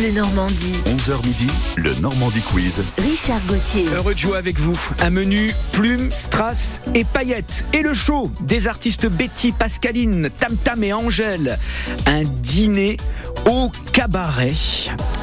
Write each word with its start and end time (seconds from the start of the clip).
Bleu 0.00 0.12
Normandie. 0.12 0.72
11h 0.86 1.26
midi, 1.26 1.46
le 1.76 1.92
Normandie 1.96 2.40
Quiz. 2.40 2.80
Richard 2.96 3.40
Gauthier. 3.46 3.84
Heureux 3.94 4.14
de 4.14 4.18
jouer 4.18 4.38
avec 4.38 4.58
vous. 4.58 4.78
Un 5.00 5.10
menu 5.10 5.52
plumes, 5.72 6.10
strass 6.10 6.80
et 6.94 7.04
paillettes. 7.04 7.66
Et 7.74 7.82
le 7.82 7.92
show 7.92 8.30
des 8.40 8.66
artistes 8.66 9.06
Betty, 9.06 9.52
Pascaline, 9.52 10.30
Tam 10.38 10.56
Tam 10.56 10.82
et 10.84 10.94
Angèle. 10.94 11.58
Un 12.06 12.22
dîner 12.24 12.96
au 13.44 13.70
cabaret. 13.92 14.54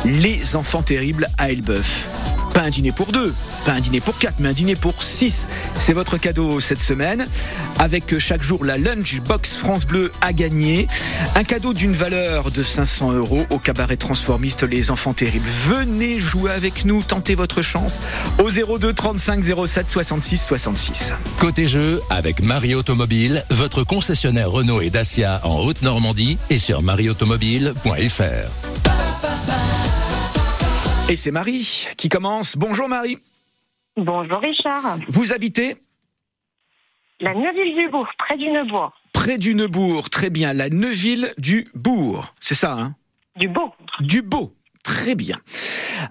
Les 0.06 0.56
enfants 0.56 0.84
terribles 0.84 1.28
à 1.40 1.50
Elbeuf. 1.50 2.08
Pas 2.58 2.64
un 2.64 2.70
dîner 2.72 2.92
pour 2.92 3.12
deux, 3.12 3.36
pas 3.66 3.74
un 3.74 3.80
dîner 3.80 4.02
pour 4.02 4.18
quatre, 4.18 4.38
mais 4.40 4.50
un 4.50 4.54
dîner 4.54 4.76
pour 4.76 5.04
six. 5.04 5.48
C'est 5.76 5.94
votre 5.94 6.18
cadeau 6.18 6.60
cette 6.60 6.82
semaine. 6.82 7.28
Avec 7.78 8.18
chaque 8.18 8.42
jour 8.42 8.66
la 8.66 8.80
lunch 8.80 9.22
box 9.22 9.58
France 9.58 9.86
Bleu 9.86 10.12
à 10.22 10.34
gagner. 10.34 10.88
Un 11.36 11.44
cadeau 11.44 11.76
d'une 11.76 11.94
valeur 11.94 12.50
de 12.50 12.64
500 12.64 13.12
euros 13.12 13.46
au 13.52 13.60
cabaret 13.60 13.98
transformiste 13.98 14.64
Les 14.64 14.90
Enfants 14.90 15.14
Terribles. 15.14 15.48
Venez 15.48 16.18
jouer 16.18 16.50
avec 16.50 16.84
nous, 16.84 17.04
tentez 17.04 17.36
votre 17.36 17.62
chance 17.62 18.02
au 18.44 18.50
02 18.50 18.92
35 18.92 19.44
07 19.68 19.88
66 19.88 20.38
66. 20.40 21.14
Côté 21.40 21.68
jeu, 21.68 22.02
avec 22.10 22.42
Marie 22.42 22.74
Automobile, 22.74 23.46
votre 23.52 23.84
concessionnaire 23.84 24.50
Renault 24.50 24.82
et 24.82 24.90
Dacia 24.90 25.42
en 25.44 25.60
Haute-Normandie 25.60 26.40
et 26.50 26.58
sur 26.58 26.82
marieautomobile.fr. 26.82 28.50
Et 31.10 31.16
c'est 31.16 31.32
Marie 31.32 31.88
qui 31.98 32.10
commence. 32.10 32.58
Bonjour 32.58 32.90
Marie. 32.90 33.18
Bonjour 33.96 34.40
Richard. 34.40 35.00
Vous 35.08 35.34
habitez 35.34 35.78
La 37.22 37.34
Neuville 37.34 37.76
du 37.76 37.90
Bourg, 37.90 38.08
près 38.18 38.38
du 38.38 38.50
Neubourg. 38.50 38.92
près 39.14 39.38
du 39.38 39.56
Neubourg. 39.56 40.10
Très 40.10 40.30
bien. 40.30 40.54
La 40.54 40.70
Neuville 40.70 41.34
du 41.38 41.70
Bourg. 41.74 42.34
C'est 42.40 42.56
ça, 42.56 42.74
hein? 42.74 42.96
Du 43.38 43.48
Beau. 43.48 43.74
Du 44.02 44.22
Beau. 44.22 44.54
Très 44.84 45.16
bien. 45.16 45.38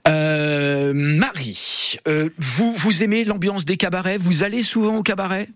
Euh, 0.09 0.93
Marie, 0.95 1.97
euh, 2.09 2.29
vous, 2.39 2.73
vous 2.73 3.03
aimez 3.03 3.25
l'ambiance 3.25 3.65
des 3.65 3.77
cabarets? 3.77 4.19
Vous 4.19 4.43
allez 4.43 4.63
souvent 4.63 4.97
au 4.97 5.03
cabaret? 5.03 5.49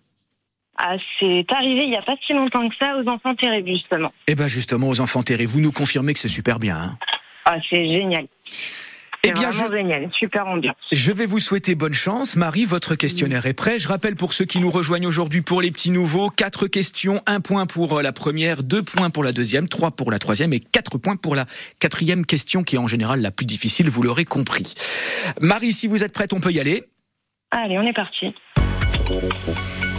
Ah, 0.76 0.96
c'est 1.18 1.44
arrivé 1.50 1.84
il 1.84 1.90
n'y 1.90 1.96
a 1.96 2.02
pas 2.02 2.16
si 2.26 2.32
longtemps 2.32 2.66
que 2.68 2.74
ça 2.76 2.96
aux 2.96 3.06
enfants 3.08 3.34
terribles, 3.34 3.68
justement. 3.68 4.12
Eh 4.26 4.34
ben 4.34 4.48
justement, 4.48 4.88
aux 4.88 5.00
enfants 5.00 5.22
terribles, 5.22 5.50
vous 5.52 5.60
nous 5.60 5.72
confirmez 5.72 6.14
que 6.14 6.20
c'est 6.20 6.28
super 6.28 6.58
bien. 6.58 6.76
Hein? 6.78 6.98
Ah, 7.44 7.56
c'est 7.68 7.84
génial. 7.86 8.26
Eh 9.22 9.32
bien, 9.32 9.50
je, 9.50 9.70
génial. 9.70 10.08
Super 10.12 10.46
ambiance. 10.46 10.76
je 10.92 11.12
vais 11.12 11.26
vous 11.26 11.40
souhaiter 11.40 11.74
bonne 11.74 11.94
chance. 11.94 12.36
Marie, 12.36 12.64
votre 12.64 12.94
questionnaire 12.94 13.46
est 13.46 13.54
prêt. 13.54 13.78
Je 13.78 13.88
rappelle 13.88 14.16
pour 14.16 14.32
ceux 14.32 14.44
qui 14.44 14.58
nous 14.58 14.70
rejoignent 14.70 15.06
aujourd'hui 15.06 15.42
pour 15.42 15.60
les 15.60 15.70
petits 15.70 15.90
nouveaux, 15.90 16.30
quatre 16.30 16.66
questions, 16.66 17.22
un 17.26 17.40
point 17.40 17.66
pour 17.66 17.98
euh, 17.98 18.02
la 18.02 18.12
première, 18.12 18.62
deux 18.62 18.82
points 18.82 19.10
pour 19.10 19.24
la 19.24 19.32
deuxième, 19.32 19.68
trois 19.68 19.90
pour 19.90 20.10
la 20.10 20.18
troisième 20.18 20.52
et 20.52 20.60
quatre 20.60 20.98
points 20.98 21.16
pour 21.16 21.34
la 21.34 21.46
quatrième 21.78 22.24
question 22.24 22.62
qui 22.62 22.76
est 22.76 22.78
en 22.78 22.86
général 22.86 23.20
la 23.20 23.30
plus 23.30 23.46
difficile, 23.46 23.90
vous 23.90 24.02
l'aurez 24.02 24.24
compris. 24.24 24.74
Marie, 25.40 25.72
si 25.72 25.86
vous 25.86 26.02
êtes 26.02 26.12
prête, 26.12 26.32
on 26.32 26.40
peut 26.40 26.52
y 26.52 26.60
aller. 26.60 26.84
Allez, 27.50 27.78
on 27.78 27.82
est 27.82 27.92
parti. 27.92 28.34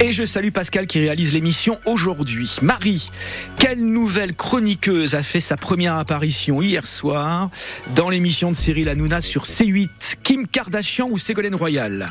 Et 0.01 0.11
je 0.11 0.25
salue 0.25 0.49
Pascal 0.49 0.87
qui 0.87 0.99
réalise 0.99 1.31
l'émission 1.31 1.79
aujourd'hui. 1.85 2.55
Marie, 2.63 3.11
quelle 3.59 3.79
nouvelle 3.79 4.35
chroniqueuse 4.35 5.13
a 5.13 5.21
fait 5.21 5.41
sa 5.41 5.57
première 5.57 5.95
apparition 5.95 6.59
hier 6.59 6.87
soir 6.87 7.51
dans 7.93 8.09
l'émission 8.09 8.49
de 8.49 8.55
Cyril 8.55 8.89
Hanouna 8.89 9.21
sur 9.21 9.43
C8 9.43 10.15
Kim 10.23 10.47
Kardashian 10.47 11.07
ou 11.07 11.19
Ségolène 11.19 11.53
Royal? 11.53 12.07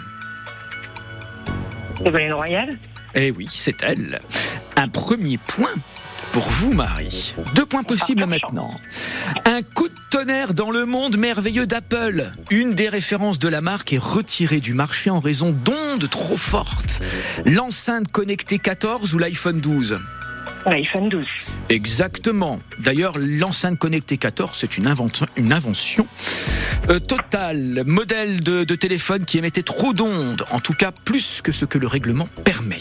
Ségolène 1.96 2.32
Royal. 2.32 2.78
Eh 3.16 3.32
oui, 3.32 3.48
c'est 3.50 3.82
elle. 3.82 4.20
Un 4.76 4.88
premier 4.88 5.38
point 5.38 5.74
pour 6.32 6.48
vous, 6.48 6.72
Marie. 6.72 7.34
Deux 7.54 7.66
points 7.66 7.82
possibles 7.82 8.24
maintenant. 8.26 8.78
Un 9.46 9.62
coup 9.62 9.88
de 9.88 9.94
tonnerre 10.10 10.54
dans 10.54 10.70
le 10.70 10.86
monde 10.86 11.16
merveilleux 11.16 11.66
d'Apple. 11.66 12.30
Une 12.50 12.74
des 12.74 12.88
références 12.88 13.38
de 13.38 13.48
la 13.48 13.60
marque 13.60 13.92
est 13.92 13.98
retirée 14.02 14.60
du 14.60 14.72
marché 14.74 15.10
en 15.10 15.20
raison 15.20 15.50
d'ondes 15.50 16.08
trop 16.08 16.36
fortes. 16.36 17.00
L'enceinte 17.46 18.10
connectée 18.12 18.58
14 18.58 19.14
ou 19.14 19.18
l'iPhone 19.18 19.60
12 19.60 19.98
L'iPhone 20.66 21.08
12. 21.08 21.24
Exactement. 21.70 22.60
D'ailleurs, 22.80 23.14
l'enceinte 23.18 23.78
connectée 23.78 24.18
14, 24.18 24.50
c'est 24.60 24.76
une, 24.76 24.86
invent- 24.88 25.08
une 25.36 25.54
invention 25.54 26.06
euh, 26.90 26.98
totale. 26.98 27.82
Modèle 27.86 28.40
de, 28.40 28.64
de 28.64 28.74
téléphone 28.74 29.24
qui 29.24 29.38
émettait 29.38 29.62
trop 29.62 29.94
d'ondes, 29.94 30.44
en 30.50 30.60
tout 30.60 30.74
cas 30.74 30.92
plus 30.92 31.40
que 31.42 31.50
ce 31.50 31.64
que 31.64 31.78
le 31.78 31.86
règlement 31.86 32.28
permet. 32.44 32.76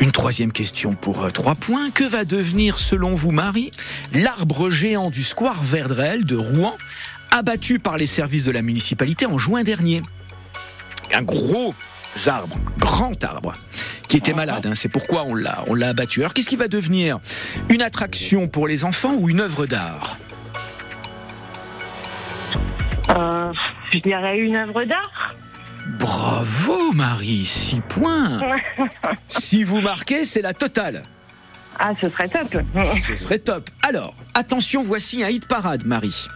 Une 0.00 0.12
troisième 0.12 0.52
question 0.52 0.94
pour 0.94 1.24
euh, 1.24 1.30
trois 1.30 1.54
points. 1.54 1.90
Que 1.90 2.04
va 2.04 2.24
devenir, 2.24 2.78
selon 2.78 3.14
vous, 3.14 3.30
Marie, 3.30 3.72
l'arbre 4.12 4.70
géant 4.70 5.10
du 5.10 5.24
square 5.24 5.62
Verdrel 5.62 6.24
de 6.24 6.36
Rouen, 6.36 6.76
abattu 7.30 7.78
par 7.78 7.96
les 7.96 8.06
services 8.06 8.44
de 8.44 8.52
la 8.52 8.62
municipalité 8.62 9.26
en 9.26 9.38
juin 9.38 9.64
dernier? 9.64 10.02
Un 11.12 11.22
gros 11.22 11.74
arbre, 12.26 12.56
grand 12.78 13.22
arbre, 13.24 13.52
qui 14.08 14.16
était 14.16 14.34
malade. 14.34 14.66
hein. 14.66 14.74
C'est 14.74 14.88
pourquoi 14.88 15.24
on 15.24 15.34
l'a, 15.34 15.64
on 15.66 15.74
l'a 15.74 15.88
abattu. 15.88 16.20
Alors, 16.20 16.32
qu'est-ce 16.32 16.48
qui 16.48 16.56
va 16.56 16.68
devenir? 16.68 17.18
Une 17.68 17.82
attraction 17.82 18.48
pour 18.48 18.68
les 18.68 18.84
enfants 18.84 19.14
ou 19.18 19.28
une 19.28 19.40
œuvre 19.40 19.66
d'art? 19.66 20.18
Euh, 23.10 23.52
je 23.92 23.98
dirais 23.98 24.38
une 24.38 24.56
œuvre 24.56 24.84
d'art. 24.84 25.34
Bravo, 25.88 26.92
Marie, 26.92 27.44
6 27.44 27.80
points. 27.88 28.40
si 29.26 29.64
vous 29.64 29.80
marquez, 29.80 30.24
c'est 30.24 30.42
la 30.42 30.52
totale. 30.52 31.02
Ah, 31.78 31.92
ce 32.02 32.10
serait 32.10 32.28
top. 32.28 32.54
Ce 32.84 33.16
serait 33.16 33.38
top. 33.38 33.70
Alors, 33.82 34.14
attention, 34.34 34.82
voici 34.82 35.22
un 35.22 35.28
hit 35.28 35.46
parade, 35.46 35.86
Marie. 35.86 36.26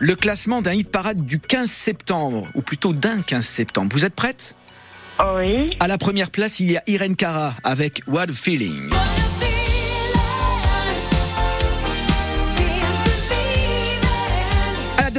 Le 0.00 0.14
classement 0.16 0.62
d'un 0.62 0.74
hit 0.74 0.90
parade 0.90 1.24
du 1.24 1.38
15 1.38 1.70
septembre, 1.70 2.48
ou 2.54 2.60
plutôt 2.60 2.92
d'un 2.92 3.22
15 3.22 3.44
septembre. 3.46 3.90
Vous 3.92 4.04
êtes 4.04 4.14
prête? 4.14 4.54
Oui. 5.36 5.76
À 5.80 5.86
la 5.86 5.96
première 5.96 6.30
place, 6.30 6.60
il 6.60 6.72
y 6.72 6.76
a 6.76 6.82
Irene 6.86 7.16
Cara 7.16 7.54
avec 7.62 8.02
What 8.06 8.32
Feeling. 8.32 8.90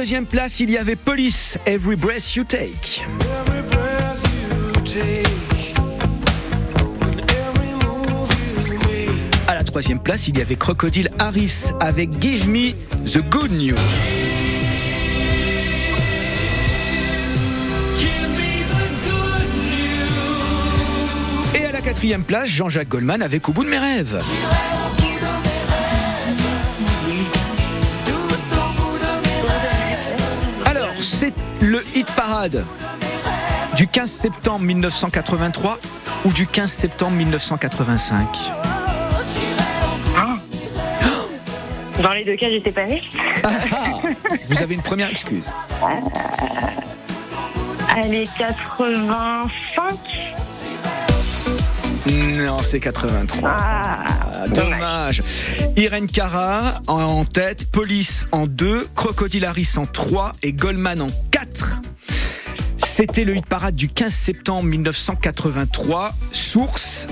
Deuxième 0.04 0.26
place, 0.26 0.60
il 0.60 0.70
y 0.70 0.76
avait 0.76 0.96
Police, 0.96 1.56
Every 1.64 1.96
Breath 1.96 2.34
You 2.34 2.44
Take. 2.44 3.02
À 9.48 9.54
la 9.54 9.64
troisième 9.64 10.00
place, 10.00 10.28
il 10.28 10.36
y 10.36 10.42
avait 10.42 10.56
Crocodile 10.56 11.08
Harris 11.18 11.70
avec 11.80 12.10
Give 12.20 12.50
Me 12.50 12.72
the 13.10 13.26
Good 13.30 13.50
News. 13.52 13.76
Et 21.54 21.64
à 21.64 21.72
la 21.72 21.80
quatrième 21.80 22.24
place, 22.24 22.50
Jean-Jacques 22.50 22.88
Goldman 22.88 23.22
avec 23.22 23.48
Au 23.48 23.52
bout 23.52 23.64
de 23.64 23.70
mes 23.70 23.78
rêves. 23.78 24.22
Le 31.64 31.82
hit 31.94 32.10
parade 32.12 32.64
du 33.76 33.86
15 33.86 34.10
septembre 34.10 34.64
1983 34.64 35.78
ou 36.26 36.32
du 36.32 36.46
15 36.46 36.70
septembre 36.70 37.16
1985 37.16 38.26
Dans 42.02 42.12
les 42.12 42.24
deux 42.24 42.36
cas, 42.36 42.50
j'étais 42.50 42.72
pas 42.72 42.84
née. 42.84 43.02
Ah, 43.44 43.48
ah, 43.72 44.00
Vous 44.48 44.62
avez 44.62 44.74
une 44.74 44.82
première 44.82 45.08
excuse. 45.08 45.46
Allez, 47.96 48.28
85. 48.36 49.48
Non, 52.36 52.58
c'est 52.60 52.80
83. 52.80 53.48
Ah, 53.48 54.04
Ah, 54.44 54.48
dommage. 54.48 55.22
Irene 55.76 56.06
Cara 56.06 56.74
en, 56.86 57.00
en 57.00 57.24
tête, 57.24 57.70
Police 57.70 58.26
en 58.32 58.46
2, 58.46 58.86
Crocodile 58.94 59.44
Harris 59.46 59.72
en 59.76 59.86
3 59.86 60.32
et 60.42 60.52
Goldman 60.52 61.00
en 61.00 61.06
4. 61.54 61.82
C'était 62.78 63.24
le 63.24 63.36
hit 63.36 63.46
parade 63.46 63.74
du 63.74 63.88
15 63.88 64.12
septembre 64.12 64.64
1983. 64.64 66.12
Source, 66.32 67.08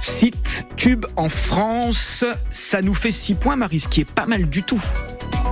site, 0.00 0.66
tube 0.76 1.06
en 1.16 1.28
France. 1.28 2.24
Ça 2.50 2.82
nous 2.82 2.94
fait 2.94 3.10
6 3.10 3.34
points, 3.34 3.56
Marie, 3.56 3.80
ce 3.80 3.88
qui 3.88 4.00
est 4.00 4.10
pas 4.10 4.26
mal 4.26 4.48
du 4.48 4.62
tout. 4.62 4.82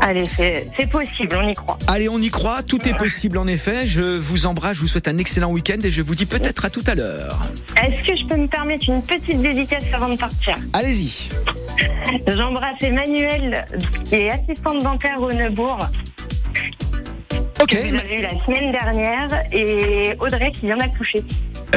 Allez, 0.02 0.24
c'est 0.24 0.68
c'est 0.78 0.88
possible, 0.88 1.36
on 1.36 1.48
y 1.48 1.54
croit. 1.54 1.78
Allez, 1.88 2.08
on 2.08 2.18
y 2.18 2.30
croit, 2.30 2.62
tout 2.62 2.86
est 2.88 2.96
possible 2.96 3.38
en 3.38 3.46
effet. 3.46 3.86
Je 3.86 4.02
vous 4.02 4.46
embrasse, 4.46 4.76
je 4.76 4.82
vous 4.82 4.86
souhaite 4.86 5.08
un 5.08 5.18
excellent 5.18 5.50
week-end 5.50 5.78
et 5.82 5.90
je 5.90 6.02
vous 6.02 6.14
dis 6.14 6.26
peut-être 6.26 6.64
à 6.64 6.70
tout 6.70 6.84
à 6.86 6.94
l'heure. 6.94 7.50
Est-ce 7.82 8.08
que 8.08 8.16
je 8.16 8.24
peux 8.26 8.36
me 8.36 8.46
permettre 8.46 8.88
une 8.88 9.02
petite 9.02 9.40
dédicace 9.40 9.84
avant 9.92 10.08
de 10.08 10.16
partir? 10.16 10.54
Allez-y. 10.72 11.28
J'embrasse 12.28 12.80
Emmanuel, 12.82 13.66
qui 14.04 14.14
est 14.14 14.30
assistante 14.30 14.82
dentaire 14.82 15.20
au 15.20 15.32
Neubourg. 15.32 15.78
Ok. 17.66 17.72
que 17.82 17.88
Vous 17.88 17.94
avez 17.96 18.18
eu 18.18 18.22
la 18.22 18.44
semaine 18.44 18.72
dernière 18.72 19.28
et 19.52 20.14
Audrey 20.20 20.52
qui 20.52 20.66
vient 20.66 20.76
d'accoucher. 20.76 21.24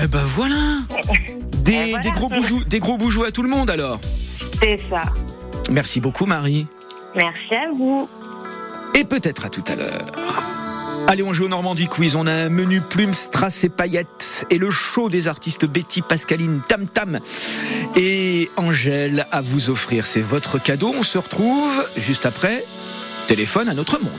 Eh 0.01 0.07
ben 0.07 0.19
voilà. 0.25 0.55
Des, 1.63 1.73
Eh 1.73 1.89
voilà. 1.89 1.99
des 2.03 2.11
gros 2.11 2.29
boujous, 2.29 2.63
des 2.63 2.79
gros 2.79 2.97
boujous 2.97 3.23
à 3.25 3.31
tout 3.31 3.43
le 3.43 3.49
monde 3.49 3.69
alors. 3.69 3.99
C'est 4.61 4.77
ça. 4.89 5.01
Merci 5.71 5.99
beaucoup 5.99 6.25
Marie. 6.25 6.67
Merci 7.15 7.53
à 7.55 7.69
vous. 7.77 8.07
Et 8.95 9.03
peut-être 9.03 9.45
à 9.45 9.49
tout 9.49 9.63
à 9.67 9.75
l'heure. 9.75 10.05
Allez, 11.07 11.23
on 11.23 11.33
joue 11.33 11.45
au 11.45 11.49
Normandie 11.49 11.87
Quiz. 11.87 12.15
On 12.15 12.27
a 12.27 12.33
un 12.33 12.49
menu 12.49 12.81
plumes, 12.81 13.13
strass 13.13 13.63
et 13.63 13.69
paillettes 13.69 14.45
et 14.49 14.57
le 14.57 14.69
show 14.71 15.09
des 15.09 15.27
artistes 15.27 15.65
Betty, 15.65 16.01
Pascaline, 16.01 16.61
Tam 16.67 16.87
Tam 16.87 17.19
et 17.95 18.49
Angèle 18.57 19.25
à 19.31 19.41
vous 19.41 19.69
offrir. 19.69 20.05
C'est 20.05 20.21
votre 20.21 20.61
cadeau. 20.61 20.93
On 20.97 21.03
se 21.03 21.17
retrouve 21.17 21.83
juste 21.97 22.25
après. 22.25 22.63
Téléphone 23.27 23.69
à 23.69 23.73
notre 23.73 23.99
monde. 23.99 24.11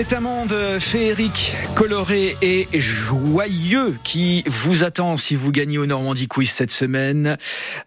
C'est 0.00 0.12
un 0.12 0.20
monde 0.20 0.54
féerique, 0.78 1.56
coloré 1.74 2.36
et 2.40 2.68
joyeux 2.72 3.98
qui 4.04 4.44
vous 4.46 4.84
attend 4.84 5.16
si 5.16 5.34
vous 5.34 5.50
gagnez 5.50 5.76
au 5.76 5.86
Normandie 5.86 6.28
Quiz 6.28 6.48
cette 6.48 6.70
semaine. 6.70 7.36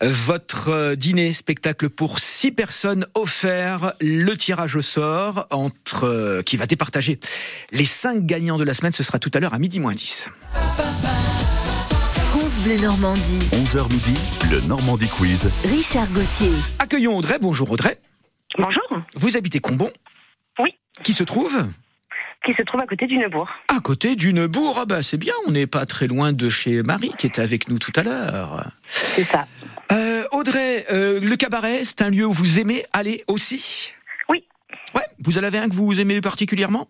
Votre 0.01 0.95
dîner 0.95 1.31
spectacle 1.31 1.89
pour 1.89 2.19
six 2.19 2.51
personnes 2.51 3.07
offert, 3.15 3.93
le 4.01 4.33
tirage 4.33 4.75
au 4.75 4.81
sort 4.81 5.47
entre 5.51 6.41
qui 6.45 6.57
va 6.57 6.65
départager 6.65 7.17
les 7.71 7.85
cinq 7.85 8.25
gagnants 8.25 8.57
de 8.57 8.65
la 8.65 8.73
semaine. 8.73 8.91
Ce 8.91 9.03
sera 9.03 9.17
tout 9.17 9.31
à 9.33 9.39
l'heure 9.39 9.53
à 9.53 9.59
midi 9.59 9.79
moins 9.79 9.93
10. 9.93 10.27
France 12.13 12.59
Bleu 12.65 12.75
Normandie. 12.81 13.39
11h 13.53 13.89
midi, 13.89 14.17
le 14.51 14.59
Normandie 14.67 15.07
Quiz. 15.07 15.49
Richard 15.63 16.09
Gauthier. 16.09 16.51
Accueillons 16.77 17.15
Audrey. 17.15 17.37
Bonjour 17.39 17.71
Audrey. 17.71 17.95
Bonjour. 18.57 18.83
Vous 19.15 19.37
habitez 19.37 19.61
Combon? 19.61 19.89
Oui. 20.59 20.75
Qui 21.05 21.13
se 21.13 21.23
trouve? 21.23 21.67
Qui 22.43 22.53
se 22.55 22.63
trouve 22.63 22.81
à 22.81 22.87
côté 22.87 23.05
d'une 23.05 23.27
bourre. 23.27 23.51
À 23.67 23.79
côté 23.81 24.15
d'une 24.15 24.47
bourre, 24.47 24.79
ah 24.81 24.85
bah 24.85 25.03
c'est 25.03 25.17
bien, 25.17 25.33
on 25.47 25.51
n'est 25.51 25.67
pas 25.67 25.85
très 25.85 26.07
loin 26.07 26.33
de 26.33 26.49
chez 26.49 26.81
Marie 26.81 27.11
qui 27.17 27.27
était 27.27 27.41
avec 27.41 27.69
nous 27.69 27.77
tout 27.77 27.91
à 27.95 28.01
l'heure. 28.01 28.71
C'est 28.87 29.25
ça. 29.25 29.45
Euh, 29.91 30.23
Audrey, 30.31 30.85
euh, 30.91 31.19
le 31.21 31.35
cabaret, 31.35 31.83
c'est 31.83 32.01
un 32.01 32.09
lieu 32.09 32.25
où 32.25 32.31
vous 32.31 32.59
aimez 32.59 32.83
aller 32.93 33.23
aussi? 33.27 33.91
Oui. 34.27 34.43
Ouais, 34.95 35.03
vous 35.19 35.37
en 35.37 35.43
avez 35.43 35.59
un 35.59 35.69
que 35.69 35.75
vous 35.75 35.99
aimez 35.99 36.19
particulièrement? 36.19 36.87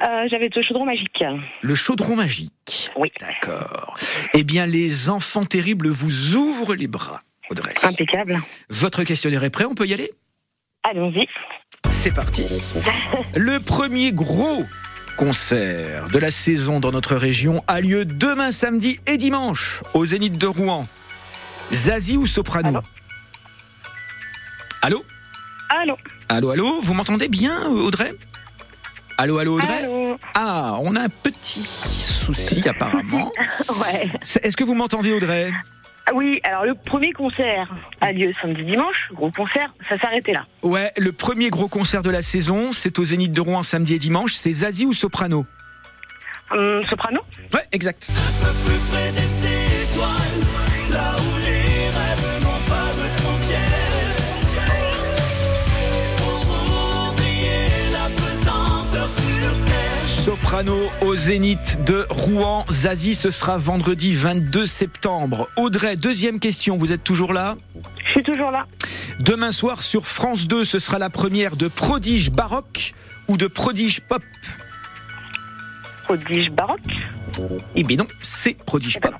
Euh, 0.00 0.28
J'avais 0.30 0.48
le 0.54 0.62
chaudron 0.62 0.84
magique. 0.84 1.24
Le 1.62 1.74
chaudron 1.74 2.14
magique. 2.14 2.90
Oui. 2.96 3.10
D'accord. 3.18 3.96
Eh 4.34 4.44
bien, 4.44 4.66
les 4.66 5.08
enfants 5.08 5.44
terribles 5.44 5.88
vous 5.88 6.36
ouvrent 6.36 6.74
les 6.74 6.86
bras, 6.86 7.22
Audrey. 7.50 7.74
Impeccable. 7.82 8.40
Votre 8.68 9.02
questionnaire 9.02 9.42
est 9.42 9.50
prêt, 9.50 9.64
on 9.64 9.74
peut 9.74 9.86
y 9.86 9.94
aller? 9.94 10.12
Allons-y. 10.84 11.26
C'est 11.88 12.10
parti. 12.10 12.46
Le 13.36 13.58
premier 13.58 14.12
gros 14.12 14.64
concert 15.16 16.08
de 16.08 16.18
la 16.18 16.30
saison 16.30 16.80
dans 16.80 16.90
notre 16.90 17.14
région 17.14 17.62
a 17.68 17.80
lieu 17.80 18.04
demain 18.04 18.50
samedi 18.50 18.98
et 19.06 19.16
dimanche 19.16 19.82
au 19.94 20.04
Zénith 20.04 20.38
de 20.38 20.46
Rouen. 20.46 20.82
Zazie 21.70 22.16
ou 22.16 22.26
Soprano 22.26 22.80
Allô 24.82 25.04
Allô 25.68 25.96
Allô, 26.28 26.50
allô 26.50 26.80
Vous 26.82 26.94
m'entendez 26.94 27.28
bien, 27.28 27.66
Audrey 27.68 28.12
Allô, 29.18 29.38
allô, 29.38 29.54
Audrey 29.58 29.84
Allô 29.84 30.18
Ah, 30.34 30.78
on 30.82 30.96
a 30.96 31.02
un 31.02 31.08
petit 31.08 31.62
souci 31.62 32.68
apparemment. 32.68 33.30
Ouais. 33.80 34.10
Est-ce 34.42 34.56
que 34.56 34.64
vous 34.64 34.74
m'entendez, 34.74 35.12
Audrey 35.12 35.52
Oui, 36.14 36.40
alors 36.44 36.64
le 36.64 36.74
premier 36.74 37.12
concert 37.12 37.72
a 38.00 38.12
lieu 38.12 38.32
samedi 38.40 38.64
dimanche. 38.64 39.08
Gros 39.12 39.30
concert, 39.30 39.72
ça 39.88 39.98
s'arrêtait 39.98 40.32
là. 40.32 40.44
Ouais, 40.62 40.90
le 40.98 41.12
premier 41.12 41.48
gros 41.50 41.68
concert 41.68 42.02
de 42.02 42.10
la 42.10 42.22
saison, 42.22 42.72
c'est 42.72 42.98
au 42.98 43.04
Zénith 43.04 43.32
de 43.32 43.40
Rouen 43.40 43.62
samedi 43.62 43.94
et 43.94 43.98
dimanche. 43.98 44.34
C'est 44.34 44.52
Zazie 44.52 44.86
ou 44.86 44.92
Soprano 44.92 45.46
Hum, 46.50 46.84
soprano? 46.84 47.20
Ouais, 47.54 47.62
exact. 47.72 48.10
Soprano 60.22 60.88
au 61.00 61.16
Zénith 61.16 61.80
de 61.84 62.06
Rouen. 62.08 62.64
Zazie, 62.70 63.16
ce 63.16 63.32
sera 63.32 63.58
vendredi 63.58 64.14
22 64.14 64.66
septembre. 64.66 65.48
Audrey, 65.56 65.96
deuxième 65.96 66.38
question, 66.38 66.76
vous 66.76 66.92
êtes 66.92 67.02
toujours 67.02 67.32
là? 67.32 67.56
Je 68.06 68.10
suis 68.12 68.22
toujours 68.22 68.52
là. 68.52 68.66
Demain 69.18 69.50
soir 69.50 69.82
sur 69.82 70.06
France 70.06 70.46
2, 70.46 70.64
ce 70.64 70.78
sera 70.78 71.00
la 71.00 71.10
première 71.10 71.56
de 71.56 71.66
Prodige 71.66 72.30
baroque 72.30 72.94
ou 73.26 73.36
de 73.36 73.48
Prodige 73.48 74.00
pop? 74.00 74.22
Prodige 76.04 76.50
baroque. 76.52 76.78
Eh 77.74 77.82
bien 77.82 77.96
non, 77.96 78.06
c'est 78.20 78.54
Prodige 78.64 79.00
Pop. 79.00 79.14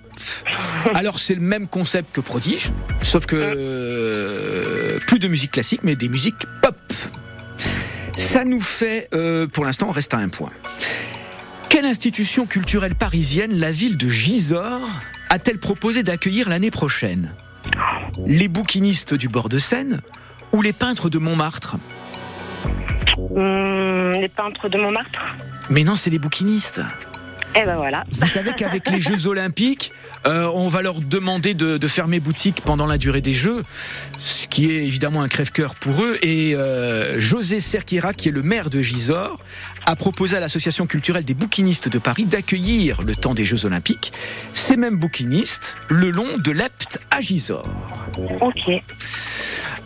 Alors 0.95 1.19
c'est 1.19 1.35
le 1.35 1.41
même 1.41 1.67
concept 1.67 2.15
que 2.15 2.21
Prodige, 2.21 2.71
sauf 3.03 3.27
que 3.27 3.35
euh, 3.35 5.01
plus 5.09 5.19
de 5.19 5.27
musique 5.27 5.51
classique, 5.51 5.81
mais 5.83 5.97
des 5.97 6.09
musiques 6.09 6.47
pop. 6.63 6.77
Ça 8.19 8.45
nous 8.45 8.61
fait, 8.61 9.09
euh, 9.15 9.47
pour 9.47 9.65
l'instant, 9.65 9.89
on 9.89 9.93
reste 9.93 10.15
à 10.15 10.19
un 10.19 10.29
point. 10.29 10.51
Quelle 11.69 11.87
institution 11.87 12.47
culturelle 12.47 12.95
parisienne 12.95 13.59
la 13.59 13.73
ville 13.73 13.97
de 13.97 14.09
Gisors 14.09 14.87
a-t-elle 15.31 15.59
proposé 15.59 16.03
d'accueillir 16.03 16.49
l'année 16.49 16.71
prochaine? 16.71 17.33
Les 18.27 18.49
bouquinistes 18.49 19.15
du 19.15 19.29
bord 19.29 19.49
de 19.49 19.59
Seine 19.59 20.01
ou 20.53 20.61
les 20.61 20.73
peintres 20.75 21.09
de 21.09 21.19
Montmartre? 21.19 21.77
Hum, 23.19 24.13
les 24.13 24.29
peintres 24.29 24.69
de 24.69 24.79
Montmartre? 24.79 25.23
Mais 25.71 25.85
non, 25.85 25.97
c'est 25.97 26.11
les 26.11 26.19
bouquinistes. 26.19 26.81
Eh 27.55 27.65
ben 27.65 27.77
voilà. 27.77 28.05
Vous 28.11 28.27
savez 28.27 28.53
qu'avec 28.57 28.91
les 28.91 28.99
Jeux 28.99 29.27
Olympiques, 29.27 29.93
euh, 30.27 30.51
on 30.55 30.69
va 30.69 30.81
leur 30.81 31.01
demander 31.01 31.53
de, 31.55 31.77
de 31.77 31.87
fermer 31.87 32.19
boutique 32.19 32.63
pendant 32.63 32.87
la 32.87 32.97
durée 32.97 33.21
des 33.21 33.35
Jeux, 33.35 33.61
ce 34.19 34.47
qui 34.47 34.71
est 34.71 34.85
évidemment 34.87 35.23
un 35.23 35.29
crève-cœur 35.29 35.75
pour 35.75 36.03
eux. 36.03 36.17
Et 36.23 36.55
euh, 36.55 37.19
José 37.21 37.61
Cerquera, 37.61 38.15
qui 38.15 38.29
est 38.29 38.33
le 38.33 38.43
maire 38.43 38.71
de 38.71 38.81
Gisors, 38.81 39.37
a 39.85 39.97
proposé 39.97 40.37
à 40.37 40.41
l'association 40.41 40.87
culturelle 40.87 41.25
des 41.25 41.35
bouquinistes 41.35 41.89
de 41.89 41.99
Paris 41.99 42.25
d'accueillir 42.25 43.03
le 43.03 43.15
temps 43.15 43.35
des 43.35 43.45
Jeux 43.45 43.67
Olympiques 43.67 44.13
ces 44.55 44.77
mêmes 44.77 44.97
bouquinistes 44.97 45.77
le 45.89 46.11
long 46.11 46.39
de 46.39 46.53
l'Epte 46.53 47.01
à 47.11 47.21
Gisors. 47.21 47.69
Ok. 48.41 48.71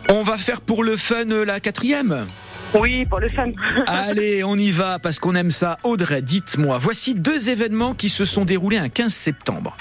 On 0.09 0.23
va 0.23 0.37
faire 0.37 0.61
pour 0.61 0.83
le 0.83 0.95
fun 0.95 1.25
la 1.25 1.59
quatrième. 1.59 2.25
Oui, 2.73 3.05
pour 3.05 3.19
le 3.19 3.29
fun. 3.29 3.49
Allez, 3.87 4.43
on 4.43 4.55
y 4.57 4.71
va 4.71 4.99
parce 4.99 5.19
qu'on 5.19 5.35
aime 5.35 5.49
ça. 5.49 5.77
Audrey, 5.83 6.21
dites-moi, 6.21 6.77
voici 6.77 7.15
deux 7.15 7.49
événements 7.49 7.93
qui 7.93 8.09
se 8.09 8.25
sont 8.25 8.45
déroulés 8.45 8.77
un 8.77 8.89
15 8.89 9.13
septembre. 9.13 9.75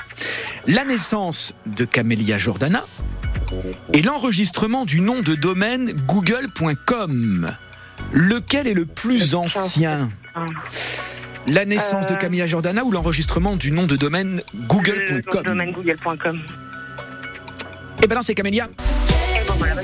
La 0.67 0.85
naissance 0.85 1.53
de 1.67 1.85
Camélia 1.85 2.39
Jordana 2.39 2.85
et 3.93 4.03
l'enregistrement 4.03 4.85
du 4.85 5.01
nom 5.01 5.21
de 5.23 5.35
domaine 5.35 5.93
google.com. 6.07 7.47
Lequel 8.13 8.67
est 8.67 8.75
le 8.75 8.87
plus 8.87 9.35
ancien? 9.35 10.11
La 11.49 11.65
naissance 11.65 12.07
de 12.07 12.13
Euh. 12.15 12.17
Camélia 12.17 12.47
Jordana 12.47 12.85
ou 12.85 12.91
l'enregistrement 12.91 13.57
du 13.57 13.71
nom 13.71 13.87
de 13.87 13.97
domaine 13.97 14.43
Le 14.55 14.67
google.com 14.67 15.43
domaine 15.45 15.71
google.com. 15.71 16.41
Eh 18.03 18.07
ben 18.07 18.15
non, 18.17 18.23
c'est 18.23 18.35
Camélia. 18.35 18.69
Voilà. 19.59 19.83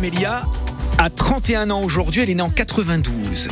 Camélia 0.00 0.46
a 0.96 1.10
31 1.10 1.68
ans 1.68 1.82
aujourd'hui, 1.82 2.22
elle 2.22 2.30
est 2.30 2.34
née 2.34 2.40
en 2.42 2.48
92. 2.48 3.48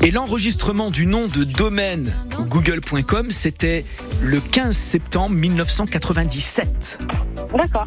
Et 0.00 0.10
l'enregistrement 0.10 0.90
du 0.90 1.04
nom 1.04 1.26
de 1.26 1.44
domaine 1.44 2.14
google.com, 2.48 3.30
c'était 3.30 3.84
le 4.22 4.40
15 4.40 4.74
septembre 4.74 5.36
1997. 5.36 7.00
D'accord. 7.54 7.84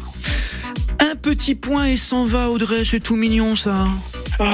Un 1.00 1.16
petit 1.16 1.56
point 1.56 1.86
et 1.86 1.96
s'en 1.96 2.24
va, 2.24 2.50
Audrey, 2.50 2.84
c'est 2.84 3.00
tout 3.00 3.16
mignon 3.16 3.56
ça. 3.56 3.88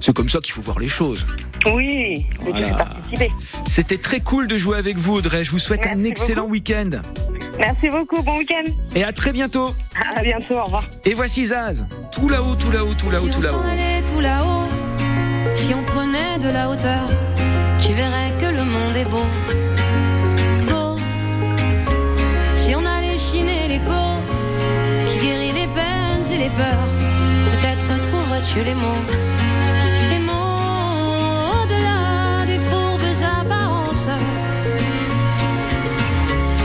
c'est 0.00 0.12
comme 0.12 0.28
ça 0.28 0.40
qu'il 0.40 0.54
faut 0.54 0.62
voir 0.62 0.80
les 0.80 0.88
choses. 0.88 1.24
Oui, 1.72 2.26
Voilà. 2.40 2.74
participer. 2.74 3.30
C'était 3.68 3.98
très 3.98 4.18
cool 4.18 4.48
de 4.48 4.56
jouer 4.56 4.76
avec 4.76 4.96
vous, 4.96 5.14
Audrey. 5.14 5.44
Je 5.44 5.52
vous 5.52 5.60
souhaite 5.60 5.86
un 5.86 6.02
excellent 6.02 6.46
week-end. 6.46 6.90
Merci 7.58 7.88
beaucoup, 7.88 8.22
bon 8.22 8.38
week-end. 8.38 8.64
Et 8.94 9.04
à 9.04 9.12
très 9.12 9.32
bientôt. 9.32 9.74
À 10.16 10.22
bientôt, 10.22 10.54
au 10.54 10.64
revoir. 10.64 10.84
Et 11.04 11.14
voici 11.14 11.46
Zaz. 11.46 11.84
Tout 12.10 12.28
là-haut, 12.28 12.54
tout 12.56 12.70
là-haut, 12.70 12.94
tout 12.94 13.10
là-haut, 13.10 13.26
si 13.26 13.30
tout 13.30 13.40
là-haut. 13.40 13.62
tout 14.12 14.20
là-haut, 14.20 14.68
si 15.54 15.72
on 15.74 15.82
prenait 15.84 16.38
de 16.38 16.48
la 16.48 16.70
hauteur, 16.70 17.08
tu 17.78 17.92
verrais 17.92 18.32
que 18.38 18.46
le 18.46 18.64
monde 18.64 18.96
est 18.96 19.04
beau. 19.04 19.24
Beau. 20.68 20.96
Si 22.54 22.74
on 22.74 22.84
allait 22.84 23.18
chiner 23.18 23.68
l'écho, 23.68 24.02
qui 25.06 25.18
guérit 25.18 25.52
les 25.52 25.68
peines 25.68 26.32
et 26.32 26.38
les 26.38 26.50
peurs, 26.50 26.88
peut-être 27.52 28.00
trouverais-tu 28.08 28.62
les 28.62 28.74
mots. 28.74 29.04
Les 30.10 30.18
mots 30.18 31.62
au-delà 31.62 32.46
des 32.46 32.58
fourbes 32.58 33.00
apparences 33.40 34.08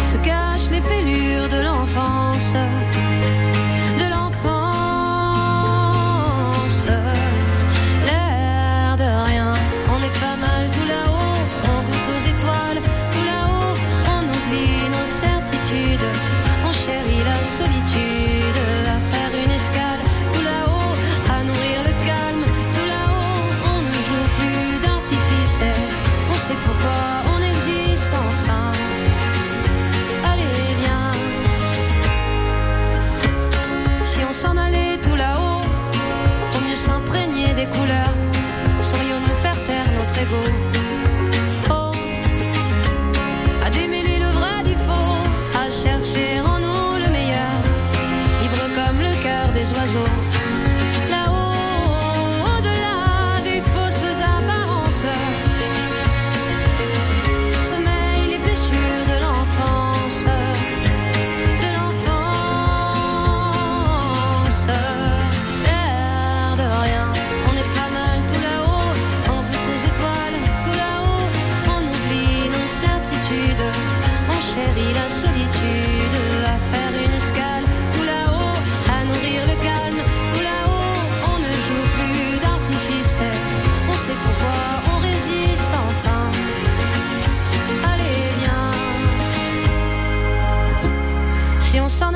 se 0.03 0.17
cachent 0.17 0.48
les 0.79 0.87
fêlures 0.87 1.49
de 1.49 1.61
l'enfance 1.61 2.55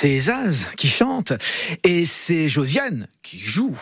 c'est 0.00 0.18
Zaz 0.18 0.66
qui 0.78 0.88
chante 0.88 1.34
et 1.84 2.06
c'est 2.06 2.48
Josiane 2.48 3.06
qui 3.22 3.38
joue. 3.38 3.76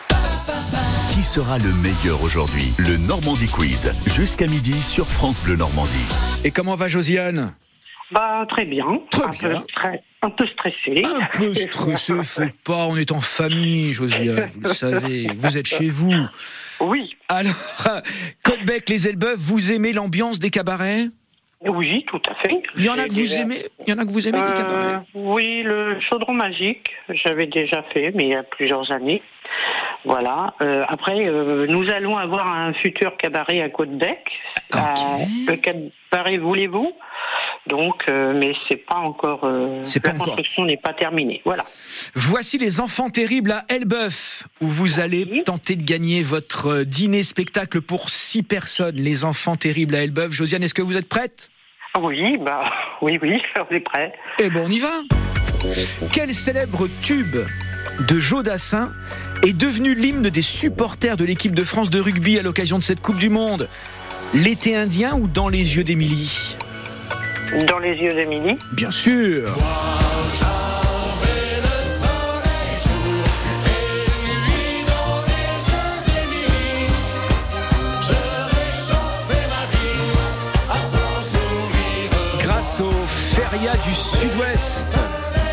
Qui 1.13 1.23
sera 1.23 1.57
le 1.57 1.71
meilleur 1.75 2.21
aujourd'hui? 2.21 2.73
Le 2.77 2.97
Normandie 2.97 3.47
Quiz. 3.47 3.89
Jusqu'à 4.05 4.45
midi 4.47 4.83
sur 4.83 5.07
France 5.07 5.41
Bleu 5.41 5.55
Normandie. 5.55 5.95
Et 6.43 6.51
comment 6.51 6.75
va 6.75 6.89
Josiane? 6.89 7.53
Bah 8.11 8.45
très 8.49 8.65
bien. 8.65 8.99
Très 9.09 9.23
un 9.23 9.29
bien. 9.29 9.63
Peu 9.81 9.87
un 10.21 10.29
peu 10.31 10.45
stressé. 10.45 11.01
Un 11.05 11.37
peu 11.37 11.53
stressé, 11.53 12.13
faut 12.25 12.41
pas, 12.65 12.87
on 12.87 12.97
est 12.97 13.13
en 13.13 13.21
famille, 13.21 13.93
Josiane, 13.93 14.49
vous 14.55 14.67
le 14.67 14.73
savez, 14.73 15.29
vous 15.37 15.57
êtes 15.57 15.67
chez 15.67 15.89
vous. 15.89 16.13
Oui, 16.81 17.15
Alors, 17.29 17.53
Côte-Bec, 18.43 18.89
les 18.89 19.07
Elbeuf, 19.07 19.37
vous 19.37 19.71
aimez 19.71 19.93
l'ambiance 19.93 20.39
des 20.39 20.49
cabarets? 20.49 21.07
Oui, 21.67 22.05
tout 22.07 22.21
à 22.29 22.35
fait. 22.35 22.61
Il 22.77 22.85
y 22.85 22.89
en 22.89 22.97
a 22.97 23.05
que 23.07 23.13
vous 23.13 23.33
aimez 23.37 23.65
Il 23.85 23.89
y 23.89 23.93
en 23.93 23.97
a 23.99 24.05
que 24.05 24.11
vous 24.11 24.27
aimez, 24.27 24.37
les 24.39 24.43
Euh, 24.45 24.53
cabarets 24.53 24.99
oui, 25.13 25.61
le 25.63 25.99
chaudron 25.99 26.33
magique, 26.33 26.91
j'avais 27.09 27.47
déjà 27.47 27.83
fait, 27.93 28.11
mais 28.15 28.23
il 28.23 28.29
y 28.29 28.35
a 28.35 28.43
plusieurs 28.43 28.91
années. 28.91 29.21
Voilà. 30.05 30.53
Euh, 30.61 30.85
après, 30.87 31.27
euh, 31.27 31.65
nous 31.67 31.89
allons 31.89 32.17
avoir 32.17 32.47
un 32.55 32.71
futur 32.73 33.17
cabaret 33.17 33.61
à 33.61 33.69
Côte-Bec. 33.69 34.19
Ok. 34.73 34.79
Le 35.47 35.55
cabaret 36.11 36.37
voulez-vous? 36.37 36.91
Donc, 37.67 38.05
euh, 38.09 38.33
mais 38.35 38.53
c'est 38.67 38.77
pas 38.77 38.95
encore. 38.95 39.41
euh, 39.43 39.79
C'est 39.83 39.99
pas 39.99 40.11
la 40.13 40.17
construction 40.19 40.65
n'est 40.65 40.77
pas 40.77 40.93
terminée. 40.93 41.41
Voilà. 41.45 41.63
Voici 42.15 42.57
les 42.57 42.79
enfants 42.79 43.09
terribles 43.09 43.51
à 43.51 43.63
Elbeuf, 43.69 44.43
où 44.61 44.67
vous 44.67 44.99
allez 44.99 45.27
Oui. 45.29 45.43
tenter 45.43 45.75
de 45.75 45.83
gagner 45.83 46.23
votre 46.23 46.67
euh, 46.67 46.85
dîner-spectacle 46.85 47.81
pour 47.81 48.09
six 48.09 48.41
personnes. 48.43 48.95
Les 48.95 49.23
enfants 49.25 49.55
terribles 49.55 49.95
à 49.95 50.03
Elbeuf. 50.03 50.31
Josiane, 50.31 50.63
est-ce 50.63 50.73
que 50.73 50.81
vous 50.81 50.97
êtes 50.97 51.09
prête? 51.09 51.49
Oui, 52.01 52.37
bah 52.37 52.63
oui, 53.01 53.19
oui, 53.21 53.41
on 53.71 53.75
est 53.75 53.79
prêt. 53.81 54.13
Eh 54.39 54.49
ben, 54.49 54.63
on 54.65 54.69
y 54.71 54.79
va 54.79 55.01
Quel 56.13 56.33
célèbre 56.33 56.87
tube 57.01 57.37
de 58.07 58.19
Joe 58.19 58.43
Dassin 58.43 58.91
est 59.43 59.53
devenu 59.53 59.93
l'hymne 59.93 60.29
des 60.29 60.41
supporters 60.41 61.17
de 61.17 61.25
l'équipe 61.25 61.53
de 61.53 61.63
France 61.63 61.89
de 61.89 61.99
rugby 61.99 62.39
à 62.39 62.41
l'occasion 62.41 62.77
de 62.77 62.83
cette 62.83 63.01
Coupe 63.01 63.17
du 63.17 63.29
Monde? 63.29 63.67
L'été 64.33 64.75
indien 64.75 65.15
ou 65.15 65.27
dans 65.27 65.49
les 65.49 65.75
yeux 65.75 65.83
d'Émilie 65.83 66.55
Dans 67.67 67.79
les 67.79 67.95
yeux 67.95 68.13
d'Émilie. 68.13 68.57
Bien 68.73 68.91
sûr 68.91 69.49
Grâce 82.39 82.81
au 82.81 82.91
Feria 83.07 83.75
du 83.77 83.93
Sud-Ouest, 83.95 84.99